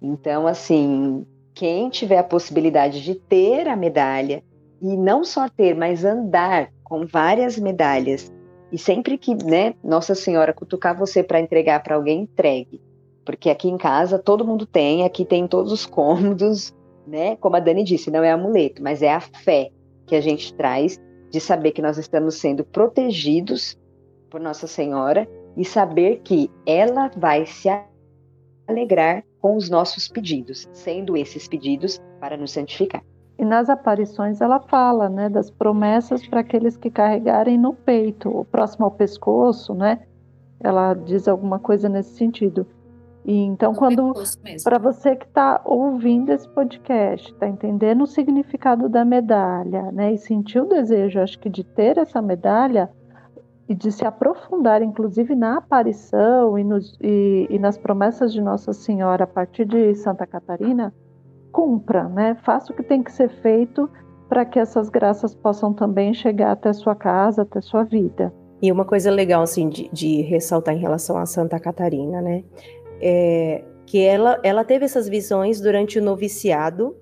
[0.00, 4.42] Então, assim, quem tiver a possibilidade de ter a medalha,
[4.80, 8.32] e não só ter, mas andar com várias medalhas,
[8.72, 12.80] e sempre que né, Nossa Senhora cutucar você para entregar para alguém, entregue.
[13.24, 16.74] Porque aqui em casa todo mundo tem, aqui tem todos os cômodos,
[17.06, 17.36] né?
[17.36, 19.70] Como a Dani disse, não é amuleto, mas é a fé
[20.06, 20.98] que a gente traz
[21.30, 23.76] de saber que nós estamos sendo protegidos
[24.30, 27.68] por Nossa Senhora e saber que ela vai se
[28.66, 33.02] alegrar com os nossos pedidos, sendo esses pedidos para nos santificar.
[33.38, 38.44] E nas aparições ela fala, né, das promessas para aqueles que carregarem no peito, o
[38.44, 40.00] próximo ao pescoço, né?
[40.62, 42.66] Ela diz alguma coisa nesse sentido.
[43.24, 44.12] E então, no quando
[44.62, 50.18] para você que está ouvindo esse podcast, está entendendo o significado da medalha, né, e
[50.18, 52.90] sentiu o desejo, acho que de ter essa medalha,
[53.70, 58.72] e de se aprofundar, inclusive, na aparição e, nos, e, e, nas promessas de Nossa
[58.72, 60.92] Senhora a partir de Santa Catarina,
[61.52, 62.36] cumpra, né?
[62.42, 63.88] Faça o que tem que ser feito
[64.28, 68.34] para que essas graças possam também chegar até sua casa, até sua vida.
[68.60, 72.42] E uma coisa legal, assim, de, de ressaltar em relação a Santa Catarina, né?
[73.00, 76.96] É que ela, ela teve essas visões durante o noviciado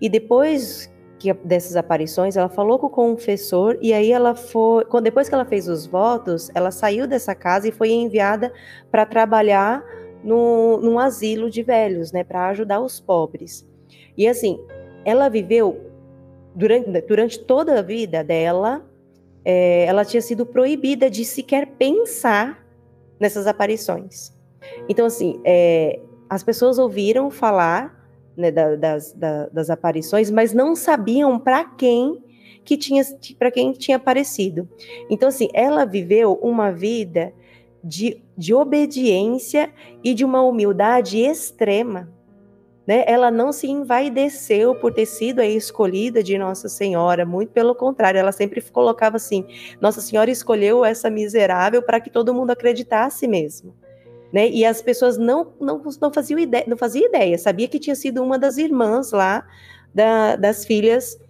[0.00, 0.91] e depois
[1.22, 5.44] que, dessas aparições, ela falou com o confessor e aí ela foi, depois que ela
[5.44, 8.52] fez os votos, ela saiu dessa casa e foi enviada
[8.90, 9.84] para trabalhar
[10.24, 13.64] no, num asilo de velhos, né, para ajudar os pobres.
[14.18, 14.58] E assim,
[15.04, 15.92] ela viveu
[16.56, 18.84] durante, durante toda a vida dela,
[19.44, 22.66] é, ela tinha sido proibida de sequer pensar
[23.20, 24.32] nessas aparições.
[24.88, 28.01] Então assim, é, as pessoas ouviram falar
[28.36, 32.22] né, da, das, da, das aparições, mas não sabiam para quem
[32.64, 33.02] que tinha
[33.38, 34.68] para quem tinha aparecido.
[35.10, 37.32] Então assim, ela viveu uma vida
[37.82, 39.72] de, de obediência
[40.02, 42.08] e de uma humildade extrema.
[42.86, 43.04] Né?
[43.06, 48.18] Ela não se envaideceu por ter sido a escolhida de Nossa Senhora, muito pelo contrário,
[48.18, 49.46] ela sempre colocava assim:
[49.80, 53.74] Nossa Senhora escolheu essa miserável para que todo mundo acreditasse mesmo
[54.32, 54.48] né?
[54.48, 58.22] E as pessoas não, não, não faziam ideia, não fazia ideia, sabia que tinha sido
[58.22, 59.46] uma das irmãs lá
[59.94, 61.20] da, das filhas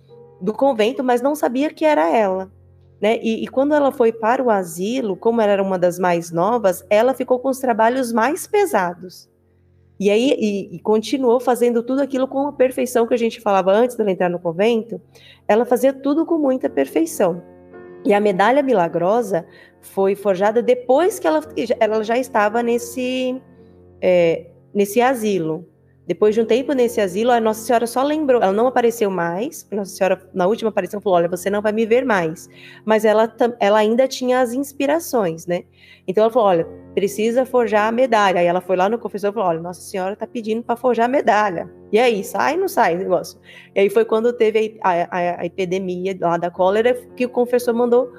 [0.41, 2.51] do convento, mas não sabia que era ela.
[3.01, 3.19] Né?
[3.21, 6.85] E, e, quando ela foi para o asilo, como ela era uma das mais novas,
[6.89, 9.29] ela ficou com os trabalhos mais pesados.
[9.99, 13.73] E aí e, e continuou fazendo tudo aquilo com a perfeição que a gente falava
[13.73, 15.01] antes dela entrar no convento.
[15.49, 17.43] Ela fazia tudo com muita perfeição.
[18.05, 19.47] E a medalha milagrosa
[19.83, 21.41] foi forjada depois que ela,
[21.79, 23.41] ela já estava nesse,
[24.01, 25.69] é, nesse asilo.
[26.05, 29.69] Depois de um tempo nesse asilo, a Nossa Senhora só lembrou, ela não apareceu mais.
[29.71, 32.49] Nossa Senhora, na última aparição, falou: Olha, você não vai me ver mais.
[32.85, 35.63] Mas ela, ela ainda tinha as inspirações, né?
[36.07, 38.41] Então ela falou: Olha, precisa forjar a medalha.
[38.41, 41.07] Aí ela foi lá no confessor e falou: Olha, Nossa Senhora está pedindo para forjar
[41.07, 41.71] a medalha.
[41.93, 43.39] E aí, sai ou não sai o negócio?
[43.73, 47.75] E aí foi quando teve a, a, a epidemia lá da cólera que o confessor
[47.75, 48.13] mandou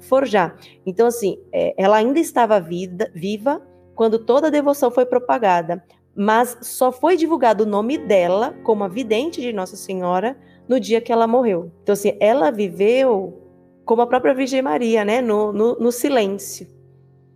[0.00, 0.56] forjar.
[0.84, 3.62] Então, assim, é, ela ainda estava vida, viva
[3.94, 5.84] quando toda a devoção foi propagada,
[6.14, 10.36] mas só foi divulgado o nome dela como a vidente de Nossa Senhora
[10.68, 11.70] no dia que ela morreu.
[11.82, 13.40] Então, assim, ela viveu
[13.84, 16.66] como a própria Virgem Maria, né, no, no, no silêncio.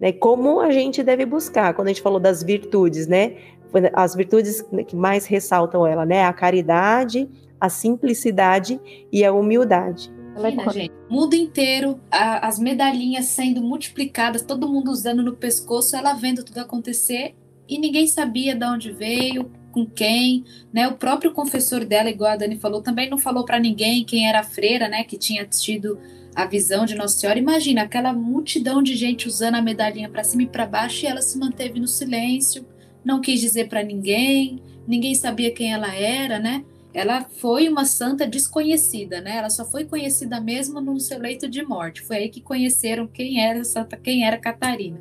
[0.01, 3.37] Né, como a gente deve buscar, quando a gente falou das virtudes, né,
[3.93, 7.29] as virtudes que mais ressaltam ela, né, a caridade,
[7.61, 10.14] a simplicidade e a humildade.
[10.37, 16.15] Imagina, gente, mundo inteiro, a, as medalhinhas sendo multiplicadas, todo mundo usando no pescoço, ela
[16.15, 17.35] vendo tudo acontecer
[17.69, 20.87] e ninguém sabia de onde veio, com quem, né?
[20.87, 24.41] O próprio confessor dela, igual a Dani falou, também não falou para ninguém quem era
[24.41, 25.03] a freira, né?
[25.03, 25.99] Que tinha tido
[26.35, 27.39] a visão de Nossa Senhora.
[27.39, 31.23] Imagina aquela multidão de gente usando a medalhinha para cima e para baixo e ela
[31.23, 32.65] se manteve no silêncio,
[33.05, 36.65] não quis dizer para ninguém, ninguém sabia quem ela era, né?
[36.95, 39.39] Ela foi uma santa desconhecida, né?
[39.39, 42.01] Ela só foi conhecida mesmo no seu leito de morte.
[42.01, 45.01] Foi aí que conheceram quem era Santa, quem era Catarina.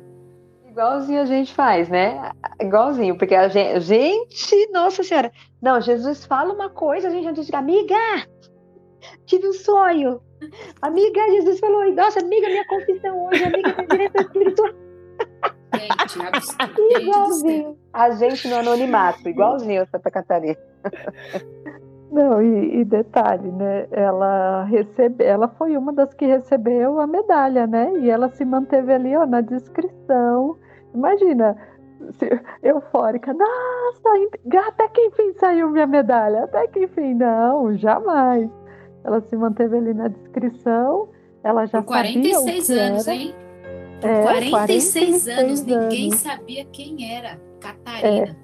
[0.68, 2.32] Igualzinho a gente faz, né?
[2.60, 5.30] Igualzinho, porque a gente, gente, nossa senhora,
[5.62, 7.94] não, Jesus fala uma coisa, a gente já diz, amiga,
[9.24, 10.20] tive um sonho.
[10.82, 14.74] Amiga, Jesus falou, nossa, amiga, minha confissão hoje, amiga, minha direção espiritual.
[15.74, 17.78] Gente, igualzinho.
[17.92, 20.56] A gente no anonimato, igualzinho Santa Catarina.
[22.14, 23.88] Não, e, e, detalhe, né?
[23.90, 27.92] Ela recebe, ela foi uma das que recebeu a medalha, né?
[27.98, 30.56] E ela se manteve ali, ó, na descrição.
[30.94, 31.56] Imagina,
[32.12, 32.30] se,
[32.62, 33.34] eufórica.
[33.34, 36.44] Nossa, até que enfim saiu minha medalha.
[36.44, 38.48] Até que enfim, não, jamais.
[39.02, 41.08] Ela se manteve ali na descrição.
[41.42, 43.16] Ela já Por 46 sabia anos, era.
[43.16, 43.34] hein?
[44.00, 44.52] Por É, 46,
[45.24, 46.20] 46 anos, ninguém anos.
[46.20, 48.36] sabia quem era Catarina.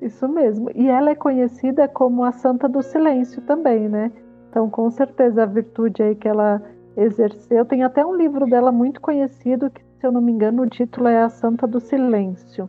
[0.00, 0.70] Isso mesmo.
[0.74, 4.12] E ela é conhecida como a Santa do Silêncio também, né?
[4.50, 6.62] Então, com certeza, a virtude aí que ela
[6.96, 7.64] exerceu.
[7.64, 11.08] Tem até um livro dela muito conhecido, que, se eu não me engano, o título
[11.08, 12.68] é A Santa do Silêncio.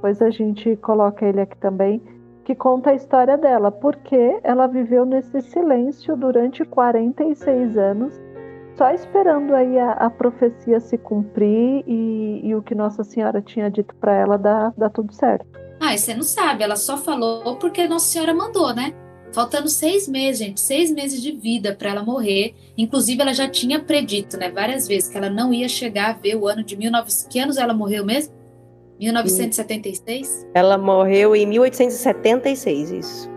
[0.00, 2.00] Pois a gente coloca ele aqui também,
[2.44, 8.22] que conta a história dela, porque ela viveu nesse silêncio durante 46 anos,
[8.76, 13.70] só esperando aí a, a profecia se cumprir e, e o que Nossa Senhora tinha
[13.70, 15.63] dito para ela dar, dar tudo certo.
[15.86, 18.94] Ah, você não sabe, ela só falou porque Nossa Senhora mandou, né?
[19.34, 22.54] Faltando seis meses, gente, seis meses de vida para ela morrer.
[22.78, 26.36] Inclusive, ela já tinha predito, né, várias vezes, que ela não ia chegar a ver
[26.36, 27.26] o ano de 1900.
[27.30, 28.32] Que anos ela morreu mesmo?
[28.98, 30.46] 1976?
[30.54, 33.33] Ela morreu em 1876, isso.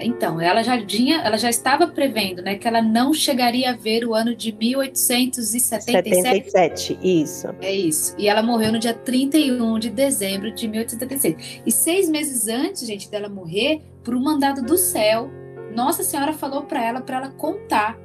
[0.00, 4.04] Então, ela já tinha, ela já estava prevendo, né, que ela não chegaria a ver
[4.04, 6.22] o ano de 1877.
[6.22, 7.48] 77, isso.
[7.60, 8.14] É isso.
[8.18, 11.62] E ela morreu no dia 31 de dezembro de 1876.
[11.66, 15.30] E seis meses antes, gente, dela morrer, por um mandado do céu,
[15.74, 17.98] Nossa Senhora falou para ela, para ela contar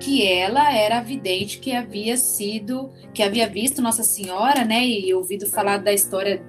[0.00, 5.12] que ela era a vidente que havia sido, que havia visto Nossa Senhora, né, e
[5.14, 6.42] ouvido falar da história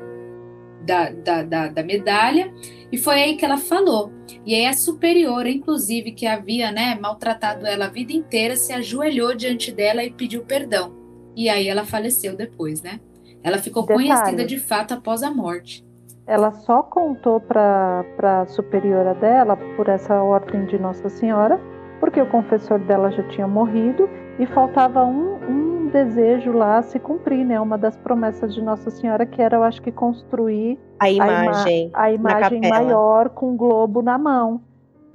[0.84, 2.54] da, da, da, da medalha.
[2.92, 4.12] E foi aí que ela falou.
[4.46, 9.36] E aí a superiora, inclusive, que havia né, maltratado ela a vida inteira, se ajoelhou
[9.36, 10.94] diante dela e pediu perdão.
[11.36, 13.00] E aí ela faleceu depois, né?
[13.44, 14.08] Ela ficou Detalhe.
[14.08, 15.84] conhecida de fato após a morte.
[16.26, 18.06] Ela só contou para
[18.42, 21.60] a superiora dela, por essa ordem de Nossa Senhora,
[22.00, 24.10] porque o confessor dela já tinha morrido
[24.40, 27.60] e faltava um, um desejo lá a se cumprir, né?
[27.62, 31.92] Uma das promessas de Nossa Senhora, que era, eu acho que, construir A ima- imagem.
[31.94, 32.84] a imagem capela.
[32.84, 34.62] maior com um globo na mão.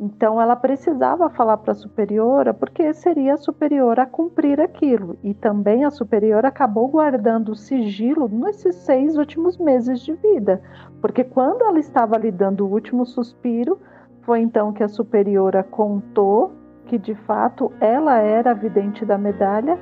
[0.01, 5.19] Então ela precisava falar para a superiora, porque seria a superiora a cumprir aquilo.
[5.25, 10.63] E também a superiora acabou guardando o sigilo nesses seis últimos meses de vida.
[11.01, 13.81] Porque quando ela estava lhe dando o último suspiro,
[14.23, 16.53] foi então que a superiora contou
[16.87, 19.77] que de fato ela era a vidente da medalha.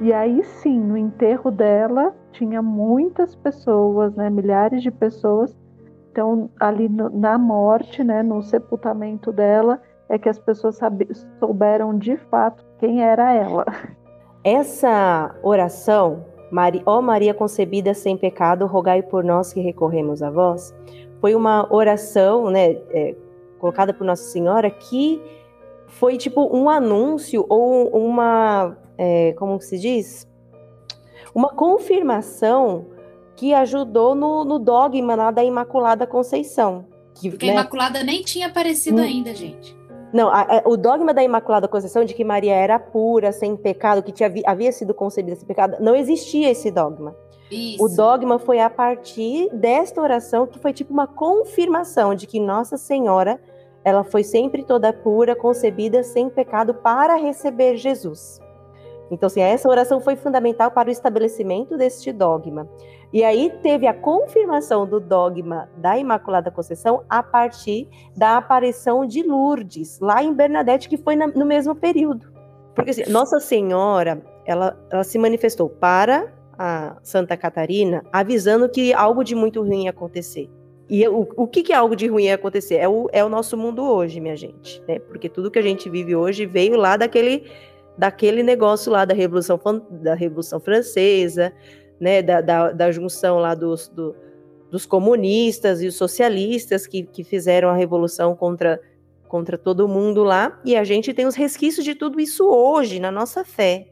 [0.00, 5.56] E aí sim, no enterro dela, tinha muitas pessoas, né, milhares de pessoas
[6.14, 10.78] então, ali no- na morte, né, no sepultamento dela, é que as pessoas
[11.40, 13.64] souberam de fato quem era ela.
[14.44, 20.72] Essa oração, Mari- ó Maria concebida sem pecado, rogai por nós que recorremos a vós,
[21.20, 23.16] foi uma oração, né, é,
[23.58, 25.20] colocada por Nossa Senhora que
[25.88, 30.28] foi tipo um anúncio ou uma, é, como que se diz?
[31.34, 32.86] Uma confirmação
[33.36, 36.86] que ajudou no, no dogma lá da Imaculada Conceição.
[37.14, 39.04] Que, Porque a né, Imaculada nem tinha aparecido Hum.
[39.04, 39.76] ainda, gente.
[40.12, 44.02] Não, a- a- o dogma da Imaculada Conceição de que Maria era pura, sem pecado,
[44.02, 47.16] que tinha, vi- havia sido concebida sem pecado, não existia esse dogma.
[47.50, 47.84] Isso.
[47.84, 52.76] O dogma foi a partir desta oração que foi tipo uma confirmação de que Nossa
[52.76, 53.40] Senhora,
[53.84, 58.40] ela foi sempre toda pura, concebida sem pecado para receber Jesus.
[59.10, 62.68] Então, assim, essa oração foi fundamental para o estabelecimento deste dogma.
[63.12, 69.22] E aí teve a confirmação do dogma da Imaculada Conceição a partir da aparição de
[69.22, 72.32] Lourdes, lá em Bernadette, que foi na- no mesmo período.
[72.74, 79.22] Porque assim, Nossa Senhora, ela, ela se manifestou para a Santa Catarina, avisando que algo
[79.22, 80.50] de muito ruim ia acontecer.
[80.88, 82.76] E o, o que, que é algo de ruim ia acontecer?
[82.76, 84.82] É o, é o nosso mundo hoje, minha gente.
[84.86, 84.98] Né?
[84.98, 87.44] Porque tudo que a gente vive hoje veio lá daquele,
[87.96, 91.52] daquele negócio lá da Revolução, da Revolução Francesa,
[92.00, 92.22] né?
[92.22, 94.14] da, da, da junção lá dos, do-
[94.70, 98.80] dos comunistas e os socialistas que, que fizeram a revolução contra,
[99.28, 100.60] contra todo mundo lá.
[100.64, 103.88] E a gente tem os resquícios de tudo isso hoje, na nossa fé.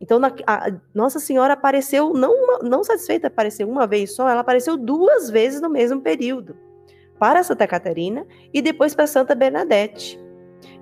[0.00, 4.40] Então, na- a- Nossa Senhora apareceu, não, uma- não satisfeita, apareceu uma vez só, ela
[4.40, 6.56] apareceu duas vezes no mesmo período.
[7.18, 10.18] para Santa Catarina e depois para Santa Bernadette.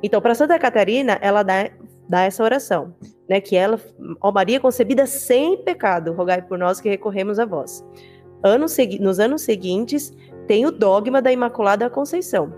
[0.03, 1.69] Então, para Santa Catarina, ela dá,
[2.11, 2.93] dá essa oração,
[3.29, 3.41] né?
[3.41, 3.79] Que ela,
[4.21, 7.87] ó Maria concebida sem pecado, rogai por nós que recorremos a vós.
[8.43, 10.13] Anos, nos anos seguintes,
[10.49, 12.53] tem o dogma da Imaculada Conceição.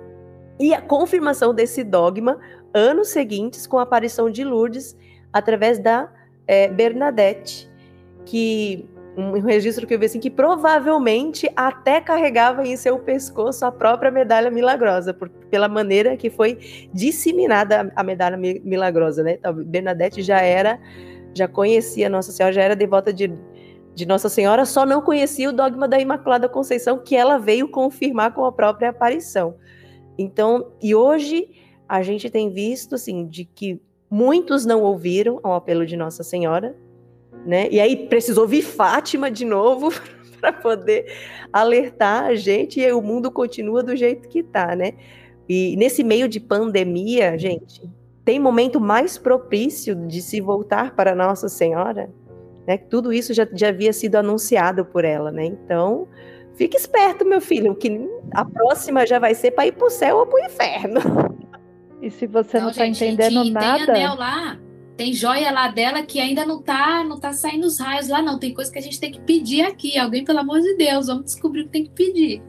[0.59, 2.41] E a confirmação desse dogma,
[2.73, 4.97] anos seguintes, com a aparição de Lourdes,
[5.31, 6.11] através da
[6.47, 7.71] é, Bernadette,
[8.25, 13.71] que um registro que eu vi assim, que provavelmente até carregava em seu pescoço a
[13.71, 16.59] própria medalha milagrosa, por, pela maneira que foi
[16.93, 19.35] disseminada a medalha milagrosa, né?
[19.35, 20.81] Então, Bernadette já era,
[21.35, 23.33] já conhecia Nossa Senhora, já era devota de,
[23.95, 28.33] de Nossa Senhora, só não conhecia o dogma da Imaculada Conceição, que ela veio confirmar
[28.33, 29.57] com a própria aparição.
[30.17, 31.51] Então, e hoje
[31.87, 33.79] a gente tem visto, assim, de que
[34.11, 36.75] muitos não ouviram ao apelo de Nossa Senhora,
[37.45, 37.69] né?
[37.71, 39.93] E aí precisou vir Fátima de novo
[40.41, 41.07] para poder
[41.53, 44.93] alertar a gente e o mundo continua do jeito que está, né?
[45.49, 47.83] E nesse meio de pandemia, gente,
[48.25, 52.09] tem momento mais propício de se voltar para Nossa Senhora,
[52.67, 52.79] né?
[52.79, 55.45] Tudo isso já, já havia sido anunciado por ela, né?
[55.45, 56.07] Então,
[56.55, 60.19] fique esperto, meu filho, que a próxima já vai ser para ir para o céu
[60.19, 61.01] ou para o inferno.
[62.01, 63.87] E se você não está entendendo nada.
[63.87, 64.59] Tem anel lá
[64.97, 68.39] tem joia lá dela que ainda não tá, não tá saindo os raios lá, não.
[68.39, 69.99] Tem coisa que a gente tem que pedir aqui.
[69.99, 72.43] Alguém, pelo amor de Deus, vamos descobrir o que tem que pedir.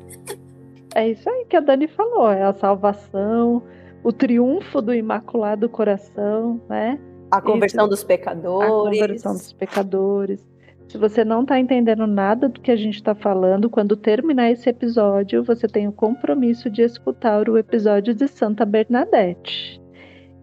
[0.95, 3.63] É isso aí que a Dani falou, é a salvação,
[4.03, 6.99] o triunfo do Imaculado Coração, né?
[7.31, 8.69] A conversão isso, dos pecadores.
[8.69, 10.53] A conversão dos pecadores.
[10.87, 14.69] Se você não está entendendo nada do que a gente está falando, quando terminar esse
[14.69, 19.81] episódio, você tem o compromisso de escutar o episódio de Santa Bernadette.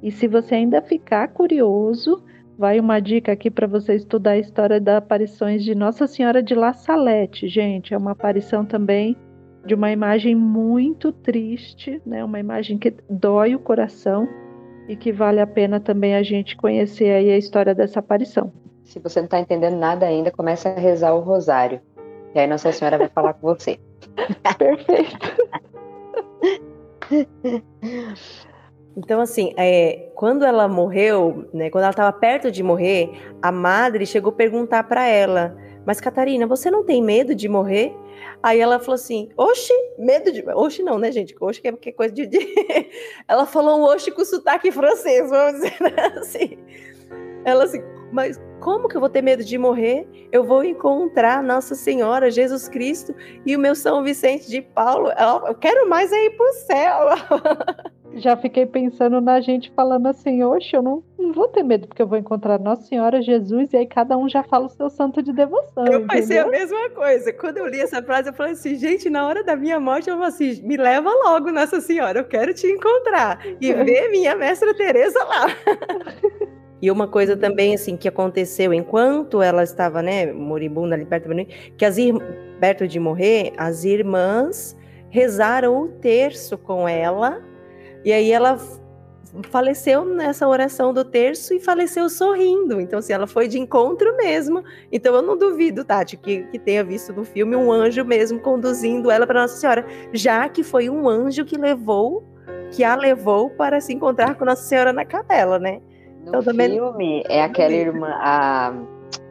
[0.03, 2.23] E se você ainda ficar curioso,
[2.59, 6.55] vai uma dica aqui para você estudar a história das aparições de Nossa Senhora de
[6.55, 7.95] La Salette, gente.
[7.95, 9.17] É uma aparição também
[9.65, 12.25] de uma imagem muito triste, né?
[12.25, 14.29] Uma imagem que dói o coração
[14.89, 18.53] e que vale a pena também a gente conhecer aí a história dessa aparição.
[18.85, 21.81] Se você não está entendendo nada ainda, comece a rezar o rosário.
[22.35, 23.79] E aí Nossa Senhora vai falar com você.
[24.59, 25.19] Perfeito.
[28.97, 33.11] Então, assim, é, quando ela morreu, né, quando ela estava perto de morrer,
[33.41, 37.95] a madre chegou a perguntar para ela: Mas, Catarina, você não tem medo de morrer?
[38.43, 40.45] Aí ela falou assim: Oxe, medo de.
[40.51, 41.35] Oxe, não, né, gente?
[41.41, 42.29] Oxe, que é, é coisa de.
[43.29, 45.77] ela falou um oxe com sotaque francês, vamos dizer
[46.19, 46.59] assim.
[47.45, 47.83] Ela assim,
[48.13, 50.07] mas como que eu vou ter medo de morrer?
[50.31, 53.15] Eu vou encontrar Nossa Senhora, Jesus Cristo
[53.47, 55.11] e o meu São Vicente de Paulo.
[55.47, 56.99] Eu quero mais é ir para o céu.
[58.15, 62.03] já fiquei pensando na gente falando assim, oxe, eu não, não, vou ter medo, porque
[62.03, 65.23] eu vou encontrar Nossa Senhora, Jesus, e aí cada um já fala o seu santo
[65.23, 65.87] de devoção.
[65.87, 67.33] Eu pensei a mesma coisa.
[67.33, 70.17] Quando eu li essa frase, eu falei assim, gente, na hora da minha morte, eu
[70.17, 74.75] falei assim, me leva logo, Nossa Senhora, eu quero te encontrar e ver minha mestra
[74.75, 75.47] Teresa lá.
[76.83, 81.29] E uma coisa também, assim, que aconteceu enquanto ela estava, né, moribunda ali perto,
[81.77, 81.97] que as
[82.59, 84.75] perto de morrer, as irmãs
[85.11, 87.43] rezaram o terço com ela
[88.05, 88.59] e aí ela
[89.51, 92.81] faleceu nessa oração do terço e faleceu sorrindo.
[92.81, 94.65] Então, assim, ela foi de encontro mesmo.
[94.91, 99.11] Então, eu não duvido, Tati, que, que tenha visto no filme um anjo mesmo conduzindo
[99.11, 102.25] ela para Nossa Senhora, já que foi um anjo que levou,
[102.73, 105.81] que a levou para se encontrar com Nossa Senhora na capela, né?
[106.23, 106.71] No então, também...
[106.71, 108.75] filme, é aquela irmã, a,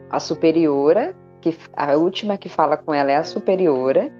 [0.08, 4.12] a superiora, que a última que fala com ela é a superiora,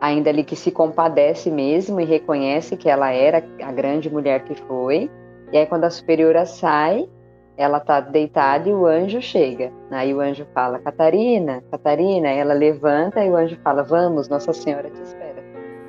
[0.00, 4.54] ainda ali que se compadece mesmo e reconhece que ela era a grande mulher que
[4.54, 5.10] foi.
[5.52, 7.08] E aí quando a superiora sai,
[7.56, 9.72] ela tá deitada e o anjo chega.
[9.90, 12.28] Aí o anjo fala: "Catarina, Catarina".
[12.28, 15.42] Ela levanta e o anjo fala: "Vamos, Nossa Senhora te espera".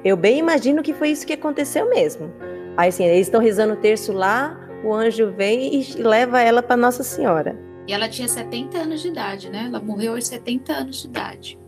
[0.04, 2.32] Eu bem imagino que foi isso que aconteceu mesmo.
[2.78, 6.78] Aí assim, eles estão rezando o terço lá, o anjo vem e leva ela para
[6.78, 7.56] Nossa Senhora.
[7.86, 9.66] E ela tinha 70 anos de idade, né?
[9.66, 11.60] Ela morreu aos 70 anos de idade.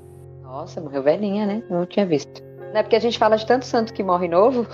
[0.51, 1.63] Nossa, morreu velhinha, né?
[1.69, 2.43] Não tinha visto.
[2.73, 4.67] Não é porque a gente fala de tanto santo que morre novo?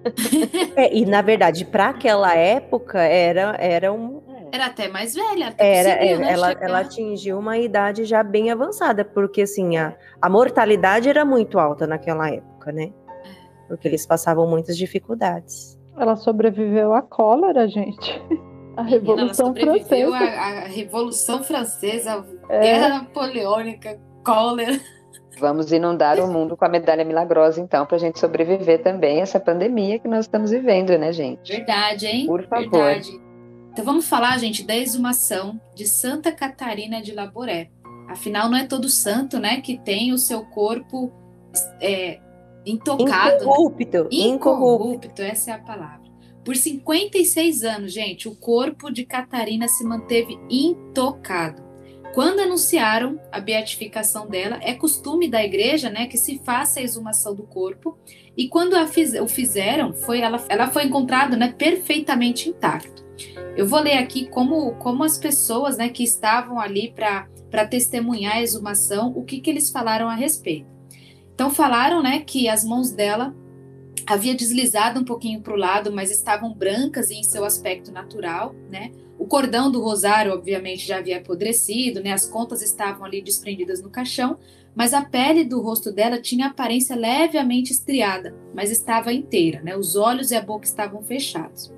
[0.74, 4.22] é, e na verdade, para aquela época, era, era um.
[4.50, 5.48] Era até mais velha.
[5.48, 9.94] Até era, é, né, ela, ela atingiu uma idade já bem avançada, porque assim, a,
[10.22, 12.90] a mortalidade era muito alta naquela época, né?
[13.24, 13.68] É.
[13.68, 15.78] Porque eles passavam muitas dificuldades.
[15.98, 18.22] Ela sobreviveu à cólera, gente.
[18.74, 20.16] A Revolução Francesa.
[20.16, 22.60] A, a Revolução Francesa, a é.
[22.60, 24.80] Guerra Napoleônica, cólera.
[25.40, 29.22] Vamos inundar o mundo com a medalha milagrosa, então, para a gente sobreviver também a
[29.22, 31.50] essa pandemia que nós estamos vivendo, né, gente?
[31.50, 32.26] Verdade, hein?
[32.26, 32.70] Por favor.
[32.70, 33.10] Verdade.
[33.72, 37.70] Então vamos falar, gente, da exumação de Santa Catarina de Laboré.
[38.08, 41.12] Afinal, não é todo santo, né, que tem o seu corpo
[41.80, 42.18] é,
[42.64, 43.44] Intocado.
[43.44, 44.04] Incorrupto.
[44.04, 44.08] Né?
[44.10, 46.10] Incorrupto, essa é a palavra.
[46.44, 51.62] Por 56 anos, gente, o corpo de Catarina se manteve intocado.
[52.12, 57.34] Quando anunciaram a beatificação dela, é costume da igreja, né, que se faça a exumação
[57.34, 57.96] do corpo.
[58.36, 63.04] E quando fiz, o fizeram, foi ela, ela foi encontrada, né, perfeitamente intacto.
[63.56, 68.42] Eu vou ler aqui como, como as pessoas, né, que estavam ali para testemunhar a
[68.42, 70.66] exumação, o que, que eles falaram a respeito.
[71.32, 73.34] Então falaram, né, que as mãos dela
[74.06, 78.90] havia deslizado um pouquinho para o lado, mas estavam brancas em seu aspecto natural, né?
[79.20, 82.10] O cordão do rosário, obviamente, já havia apodrecido, né?
[82.10, 84.38] As contas estavam ali desprendidas no caixão,
[84.74, 89.76] mas a pele do rosto dela tinha aparência levemente estriada, mas estava inteira, né?
[89.76, 91.70] Os olhos e a boca estavam fechados.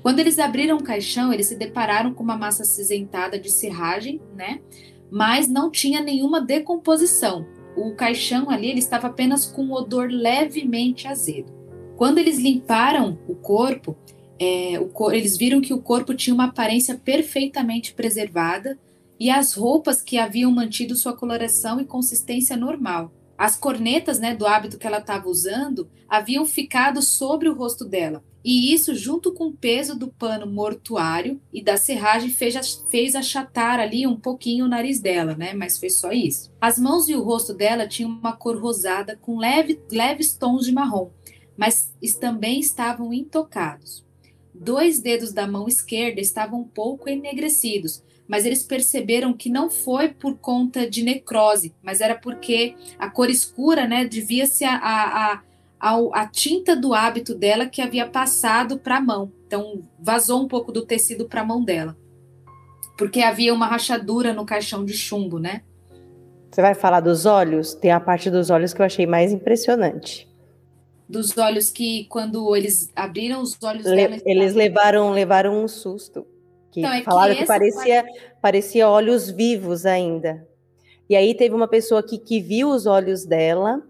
[0.00, 4.62] Quando eles abriram o caixão, eles se depararam com uma massa acinzentada de serragem, né?
[5.10, 7.46] Mas não tinha nenhuma decomposição.
[7.76, 11.52] O caixão ali ele estava apenas com um odor levemente azedo.
[11.98, 13.94] Quando eles limparam o corpo,
[14.40, 18.78] é, o, eles viram que o corpo tinha uma aparência perfeitamente preservada
[19.18, 23.12] e as roupas que haviam mantido sua coloração e consistência normal.
[23.36, 28.22] As cornetas né, do hábito que ela estava usando haviam ficado sobre o rosto dela,
[28.44, 33.80] e isso, junto com o peso do pano mortuário e da serragem, fez, fez achatar
[33.80, 35.52] ali um pouquinho o nariz dela, né?
[35.52, 36.50] Mas foi só isso.
[36.60, 40.72] As mãos e o rosto dela tinham uma cor rosada com leve, leves tons de
[40.72, 41.10] marrom,
[41.56, 44.07] mas também estavam intocados.
[44.60, 50.08] Dois dedos da mão esquerda estavam um pouco enegrecidos, mas eles perceberam que não foi
[50.08, 55.42] por conta de necrose, mas era porque a cor escura, né, devia-se a, a,
[55.80, 59.32] a, a, tinta do hábito dela que havia passado para a mão.
[59.46, 61.96] Então, vazou um pouco do tecido para a mão dela.
[62.98, 65.62] Porque havia uma rachadura no caixão de chumbo, né?
[66.50, 67.74] Você vai falar dos olhos?
[67.74, 70.27] Tem a parte dos olhos que eu achei mais impressionante
[71.08, 76.26] dos olhos que quando eles abriram os olhos Le, dela, eles levaram levaram um susto
[76.70, 78.04] que então, é falaram que, que parecia
[78.42, 80.46] parecia olhos vivos ainda.
[81.08, 83.82] E aí teve uma pessoa que, que viu os olhos dela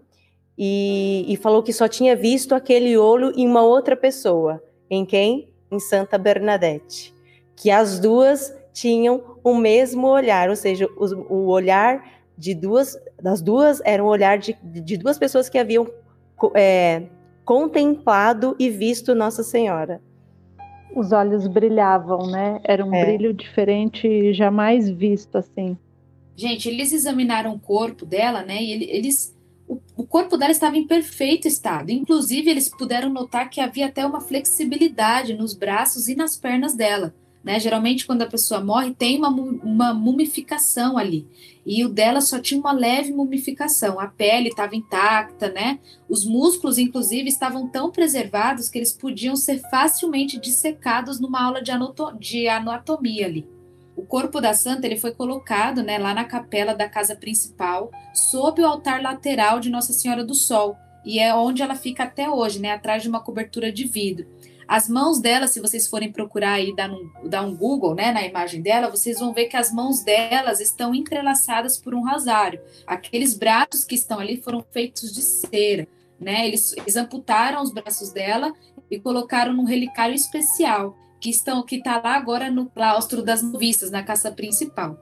[0.57, 4.63] e, e falou que só tinha visto aquele olho em uma outra pessoa.
[4.89, 5.49] Em quem?
[5.69, 7.13] Em Santa Bernadette.
[7.57, 13.41] Que as duas tinham o mesmo olhar ou seja o, o olhar de duas das
[13.41, 15.85] duas era um olhar de, de duas pessoas que haviam
[16.55, 17.03] é,
[17.45, 20.01] contemplado e visto Nossa Senhora.
[20.95, 22.59] Os olhos brilhavam, né?
[22.63, 23.05] Era um é.
[23.05, 25.77] brilho diferente, jamais visto assim.
[26.35, 28.61] Gente, eles examinaram o corpo dela, né?
[28.61, 29.35] E eles,
[29.67, 31.91] o, o corpo dela estava em perfeito estado.
[31.91, 37.13] Inclusive, eles puderam notar que havia até uma flexibilidade nos braços e nas pernas dela.
[37.43, 37.59] Né?
[37.59, 41.25] Geralmente, quando a pessoa morre, tem uma, uma mumificação ali.
[41.65, 43.99] E o dela só tinha uma leve mumificação.
[43.99, 45.79] A pele estava intacta, né?
[46.09, 51.71] Os músculos, inclusive, estavam tão preservados que eles podiam ser facilmente dissecados numa aula de,
[52.19, 53.47] de anatomia ali.
[53.99, 58.61] O corpo da santa ele foi colocado né, lá na capela da casa principal, sob
[58.61, 62.59] o altar lateral de Nossa Senhora do Sol, e é onde ela fica até hoje,
[62.59, 64.25] né, atrás de uma cobertura de vidro.
[64.69, 68.23] As mãos dela, se vocês forem procurar e dar um, dar um Google né, na
[68.23, 72.61] imagem dela, vocês vão ver que as mãos delas estão entrelaçadas por um rosário.
[72.85, 75.87] Aqueles braços que estão ali foram feitos de cera.
[76.19, 76.47] Né?
[76.47, 78.53] Eles, eles amputaram os braços dela
[78.91, 81.31] e colocaram num relicário especial que
[81.67, 84.99] que está lá agora no claustro das noviças, na casa principal.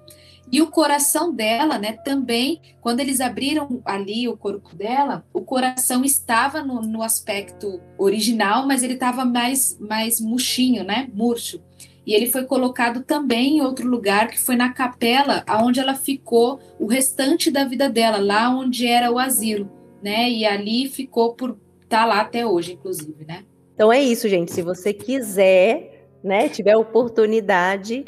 [0.52, 6.06] E o coração dela, né, também, quando eles abriram ali o corpo dela, o coração
[6.06, 11.62] estava no, no aspecto original, mas ele estava mais, mais murchinho, né, murcho.
[12.06, 16.58] E ele foi colocado também em outro lugar, que foi na capela, onde ela ficou
[16.80, 19.70] o restante da vida dela, lá onde era o asilo,
[20.02, 20.30] né?
[20.30, 21.58] E ali ficou por
[21.90, 23.44] tá lá até hoje, inclusive, né?
[23.74, 24.54] Então é isso, gente.
[24.54, 28.06] Se você quiser, né, tiver oportunidade,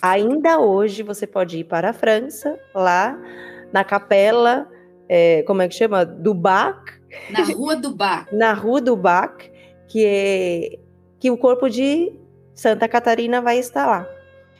[0.00, 3.18] Ainda hoje você pode ir para a França, lá
[3.72, 4.68] na capela,
[5.08, 6.04] é, como é que chama?
[6.04, 6.98] Do Bac.
[7.30, 8.28] Na Rua do Bac.
[8.34, 9.50] na Rua do Bac,
[9.88, 10.78] que é
[11.18, 12.12] que o corpo de
[12.54, 14.08] Santa Catarina vai estar lá.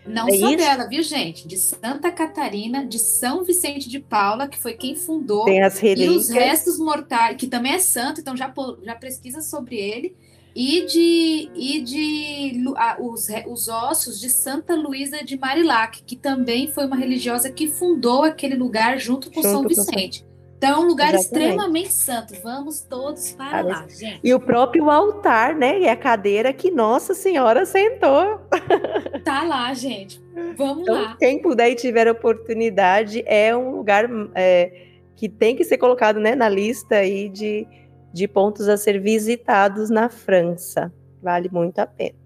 [0.04, 0.56] Não é só isso?
[0.56, 1.46] dela, viu, gente?
[1.46, 5.44] De Santa Catarina, de São Vicente de Paula, que foi quem fundou.
[5.44, 6.12] Tem as relíquias.
[6.12, 8.52] E os restos mortais, que também é santo, então já,
[8.82, 10.16] já pesquisa sobre ele
[10.60, 12.64] e de, e de
[12.98, 18.24] os, os ossos de Santa Luísa de Marilac, que também foi uma religiosa que fundou
[18.24, 20.22] aquele lugar junto com junto São Vicente.
[20.24, 20.28] Com...
[20.56, 21.46] Então, é um lugar Exatamente.
[21.46, 22.34] extremamente santo.
[22.42, 24.18] Vamos todos para lá, gente.
[24.24, 25.78] E o próprio altar, né?
[25.78, 28.40] E a cadeira que Nossa Senhora sentou.
[29.24, 30.20] Tá lá, gente.
[30.56, 31.16] Vamos então, lá.
[31.18, 36.34] Quem puder e tiver oportunidade, é um lugar é, que tem que ser colocado né,
[36.34, 37.66] na lista aí de,
[38.12, 40.92] de pontos a ser visitados na França.
[41.22, 42.16] Vale muito a pena.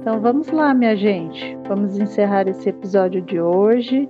[0.00, 1.56] Então vamos lá, minha gente.
[1.68, 4.08] Vamos encerrar esse episódio de hoje.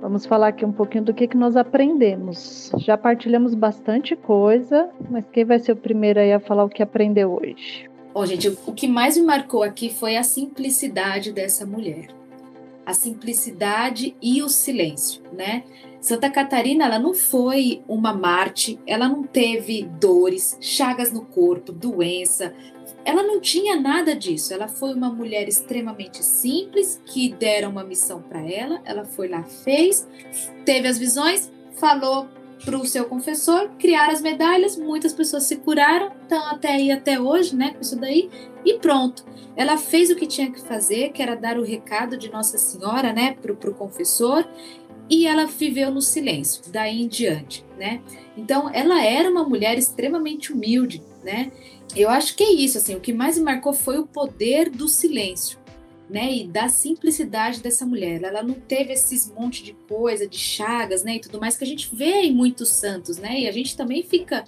[0.00, 2.70] Vamos falar aqui um pouquinho do que, que nós aprendemos.
[2.78, 6.82] Já partilhamos bastante coisa, mas quem vai ser o primeiro aí a falar o que
[6.82, 7.90] aprendeu hoje?
[8.14, 12.17] Bom, gente, o que mais me marcou aqui foi a simplicidade dessa mulher.
[12.88, 15.64] A simplicidade e o silêncio, né?
[16.00, 22.54] Santa Catarina, ela não foi uma Marte, ela não teve dores, chagas no corpo, doença,
[23.04, 24.54] ela não tinha nada disso.
[24.54, 28.80] Ela foi uma mulher extremamente simples que deram uma missão para ela.
[28.86, 30.08] Ela foi lá, fez,
[30.64, 32.26] teve as visões, falou
[32.64, 34.76] para o seu confessor, criar as medalhas.
[34.76, 37.70] Muitas pessoas se curaram, estão até aí até hoje, né?
[37.70, 38.28] Com isso daí
[38.64, 39.24] e pronto.
[39.56, 43.12] Ela fez o que tinha que fazer, que era dar o recado de Nossa Senhora,
[43.12, 44.46] né, para o confessor
[45.10, 48.02] e ela viveu no silêncio, daí em diante, né?
[48.36, 51.50] Então, ela era uma mulher extremamente humilde, né?
[51.96, 54.86] Eu acho que é isso, assim, o que mais me marcou foi o poder do
[54.86, 55.58] silêncio,
[56.08, 56.32] né?
[56.32, 58.22] E da simplicidade dessa mulher.
[58.22, 61.66] Ela não teve esses monte de coisa, de chagas, né, e tudo mais que a
[61.66, 63.40] gente vê em muitos santos, né?
[63.40, 64.44] E a gente também fica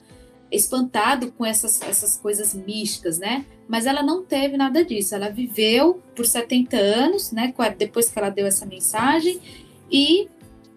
[0.51, 3.45] espantado com essas, essas coisas místicas, né?
[3.69, 5.15] Mas ela não teve nada disso.
[5.15, 7.55] Ela viveu por 70 anos, né?
[7.79, 9.41] Depois que ela deu essa mensagem
[9.91, 10.29] e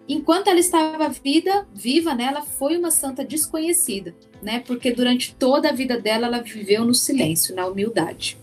[0.08, 4.60] enquanto ela estava vida, viva, né, ela foi uma santa desconhecida, né?
[4.60, 8.38] Porque durante toda a vida dela ela viveu no silêncio, na humildade.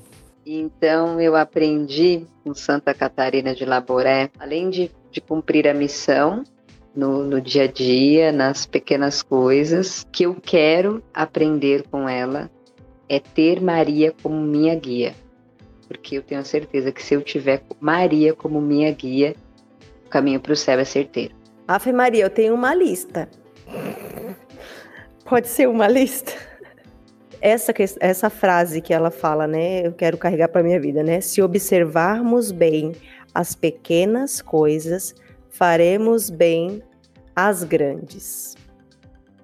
[0.45, 6.43] Então eu aprendi com Santa Catarina de Laboré, além de, de cumprir a missão
[6.95, 12.49] no, no dia a dia, nas pequenas coisas, que eu quero aprender com ela
[13.07, 15.13] é ter Maria como minha guia.
[15.87, 19.35] Porque eu tenho certeza que se eu tiver Maria como minha guia,
[20.05, 21.35] o caminho para o céu é certeiro.
[21.67, 23.29] Ave Maria, eu tenho uma lista.
[25.25, 26.50] Pode ser uma lista?
[27.41, 29.87] Essa, essa frase que ela fala, né?
[29.87, 31.19] Eu quero carregar para minha vida, né?
[31.21, 32.93] Se observarmos bem
[33.33, 35.15] as pequenas coisas,
[35.49, 36.83] faremos bem
[37.35, 38.55] as grandes.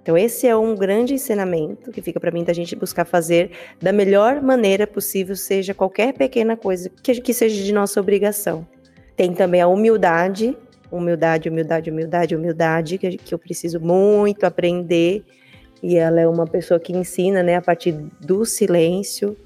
[0.01, 3.51] Então, esse é um grande ensinamento que fica para mim da gente buscar fazer
[3.81, 8.65] da melhor maneira possível, seja qualquer pequena coisa que, que seja de nossa obrigação.
[9.15, 10.55] Tem também a humildade
[10.91, 15.23] humildade, humildade, humildade, humildade, que, que eu preciso muito aprender.
[15.81, 19.37] E ela é uma pessoa que ensina, né, a partir do silêncio,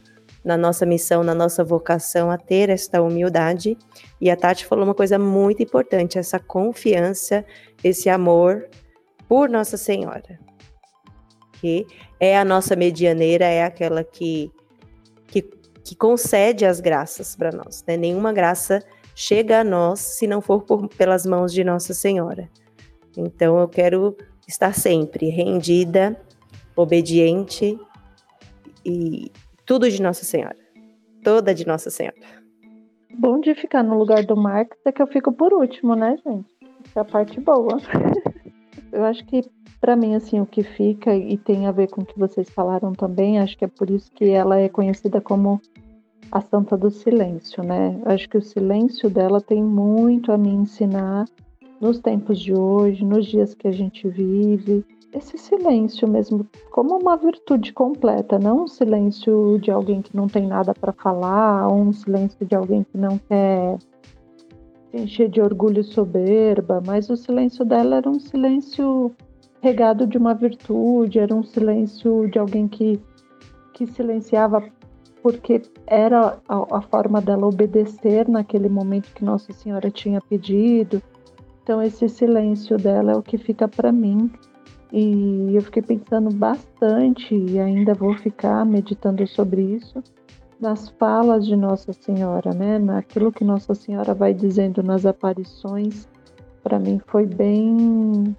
[0.44, 3.78] na nossa missão, na nossa vocação, a ter esta humildade.
[4.20, 7.46] E a Tati falou uma coisa muito importante: essa confiança,
[7.84, 8.68] esse amor
[9.28, 10.40] por Nossa Senhora,
[11.60, 11.86] que
[12.20, 14.52] é a nossa medianeira, é aquela que,
[15.28, 17.84] que, que concede as graças para nós.
[17.88, 17.96] Né?
[17.98, 18.84] Nenhuma graça
[19.16, 22.50] chega a nós se não for por, pelas mãos de Nossa Senhora.
[23.16, 24.18] Então eu quero
[24.52, 26.20] estar sempre rendida,
[26.76, 27.80] obediente
[28.86, 29.32] e
[29.66, 30.58] tudo de Nossa Senhora.
[31.24, 32.18] Toda de Nossa Senhora.
[33.18, 36.50] Bom de ficar no lugar do Marcos é que eu fico por último, né, gente?
[36.86, 37.78] Essa é a parte boa.
[38.92, 39.42] eu acho que
[39.80, 42.92] para mim assim o que fica e tem a ver com o que vocês falaram
[42.92, 45.62] também, acho que é por isso que ela é conhecida como
[46.32, 48.00] a Santa do Silêncio, né?
[48.06, 51.26] Acho que o silêncio dela tem muito a me ensinar
[51.82, 54.86] nos tempos de hoje, nos dias que a gente vive.
[55.12, 60.48] Esse silêncio mesmo, como uma virtude completa, não um silêncio de alguém que não tem
[60.48, 63.78] nada para falar, ou um silêncio de alguém que não quer
[64.94, 69.12] encher de orgulho e soberba, mas o silêncio dela era um silêncio
[69.62, 73.00] regado de uma virtude, era um silêncio de alguém que,
[73.74, 74.64] que silenciava
[75.22, 81.02] porque era a, a, forma dela obedecer naquele momento que Nossa Senhora tinha pedido.
[81.64, 84.32] Então esse silêncio dela é o que fica para mim.
[84.92, 90.04] E eu fiquei pensando bastante e ainda vou ficar meditando sobre isso
[90.60, 92.78] nas falas de Nossa Senhora, né?
[92.78, 96.08] Naquilo que Nossa Senhora vai dizendo nas aparições,
[96.62, 98.36] para mim foi bem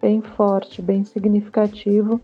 [0.00, 2.20] bem forte, bem significativo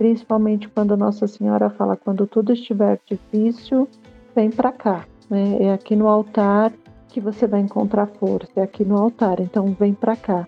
[0.00, 3.86] principalmente quando Nossa Senhora fala: quando tudo estiver difícil,
[4.34, 5.04] vem para cá.
[5.28, 5.58] Né?
[5.60, 6.72] É aqui no altar
[7.10, 10.46] que você vai encontrar força, é aqui no altar, então vem para cá.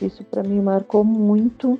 [0.00, 1.78] Isso para mim marcou muito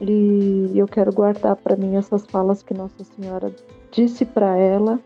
[0.00, 3.54] e eu quero guardar para mim essas falas que Nossa Senhora
[3.90, 4.98] disse para ela,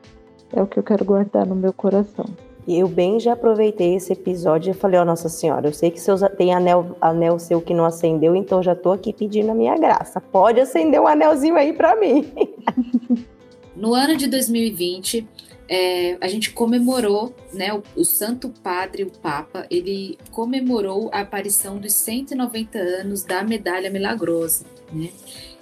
[0.53, 2.24] é o que eu quero guardar no meu coração.
[2.66, 5.91] E eu bem já aproveitei esse episódio e falei, ó oh, Nossa Senhora, eu sei
[5.91, 9.55] que seus, tem anel, anel seu que não acendeu, então já tô aqui pedindo a
[9.55, 10.20] minha graça.
[10.20, 12.33] Pode acender um anelzinho aí para mim.
[13.77, 15.28] No ano de 2020,
[15.68, 21.78] é, a gente comemorou, né, o, o, Santo Padre, o Papa, ele comemorou a aparição
[21.78, 24.64] dos 190 anos da Medalha Milagrosa.
[24.93, 25.10] né?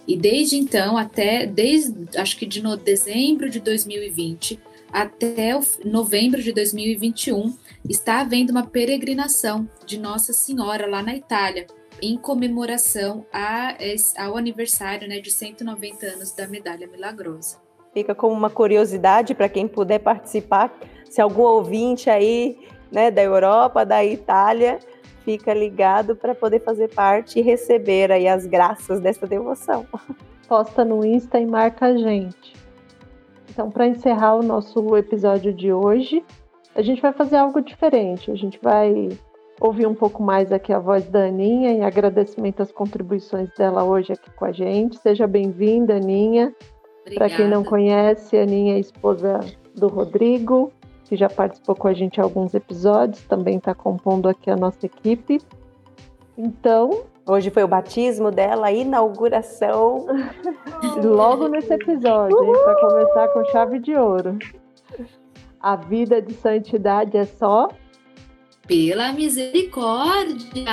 [0.06, 4.60] E desde então, até desde acho que de no, dezembro de 2020
[4.92, 7.52] até o novembro de 2021,
[7.88, 11.66] está havendo uma peregrinação de Nossa Senhora lá na Itália,
[12.00, 13.76] em comemoração a,
[14.16, 17.63] ao aniversário né, de 190 anos da Medalha Milagrosa.
[17.94, 20.76] Fica como uma curiosidade para quem puder participar,
[21.08, 22.58] se algum ouvinte aí
[22.90, 24.80] né, da Europa, da Itália,
[25.24, 29.86] fica ligado para poder fazer parte e receber aí as graças dessa devoção.
[30.48, 32.54] Posta no Insta e marca a gente.
[33.48, 36.24] Então, para encerrar o nosso episódio de hoje,
[36.74, 38.30] a gente vai fazer algo diferente.
[38.30, 39.08] A gente vai
[39.60, 44.12] ouvir um pouco mais aqui a voz da Aninha em agradecimento às contribuições dela hoje
[44.12, 44.98] aqui com a gente.
[44.98, 46.52] Seja bem-vinda, Aninha.
[47.14, 49.40] Para quem não conhece, a Aninha é esposa
[49.74, 50.72] do Rodrigo,
[51.04, 54.86] que já participou com a gente em alguns episódios, também está compondo aqui a nossa
[54.86, 55.40] equipe.
[56.36, 57.04] Então.
[57.26, 60.06] Hoje foi o batismo dela, a inauguração.
[61.02, 64.38] Logo nesse episódio, para começar com chave de ouro.
[65.58, 67.70] A vida de santidade é só
[68.66, 70.64] pela misericórdia.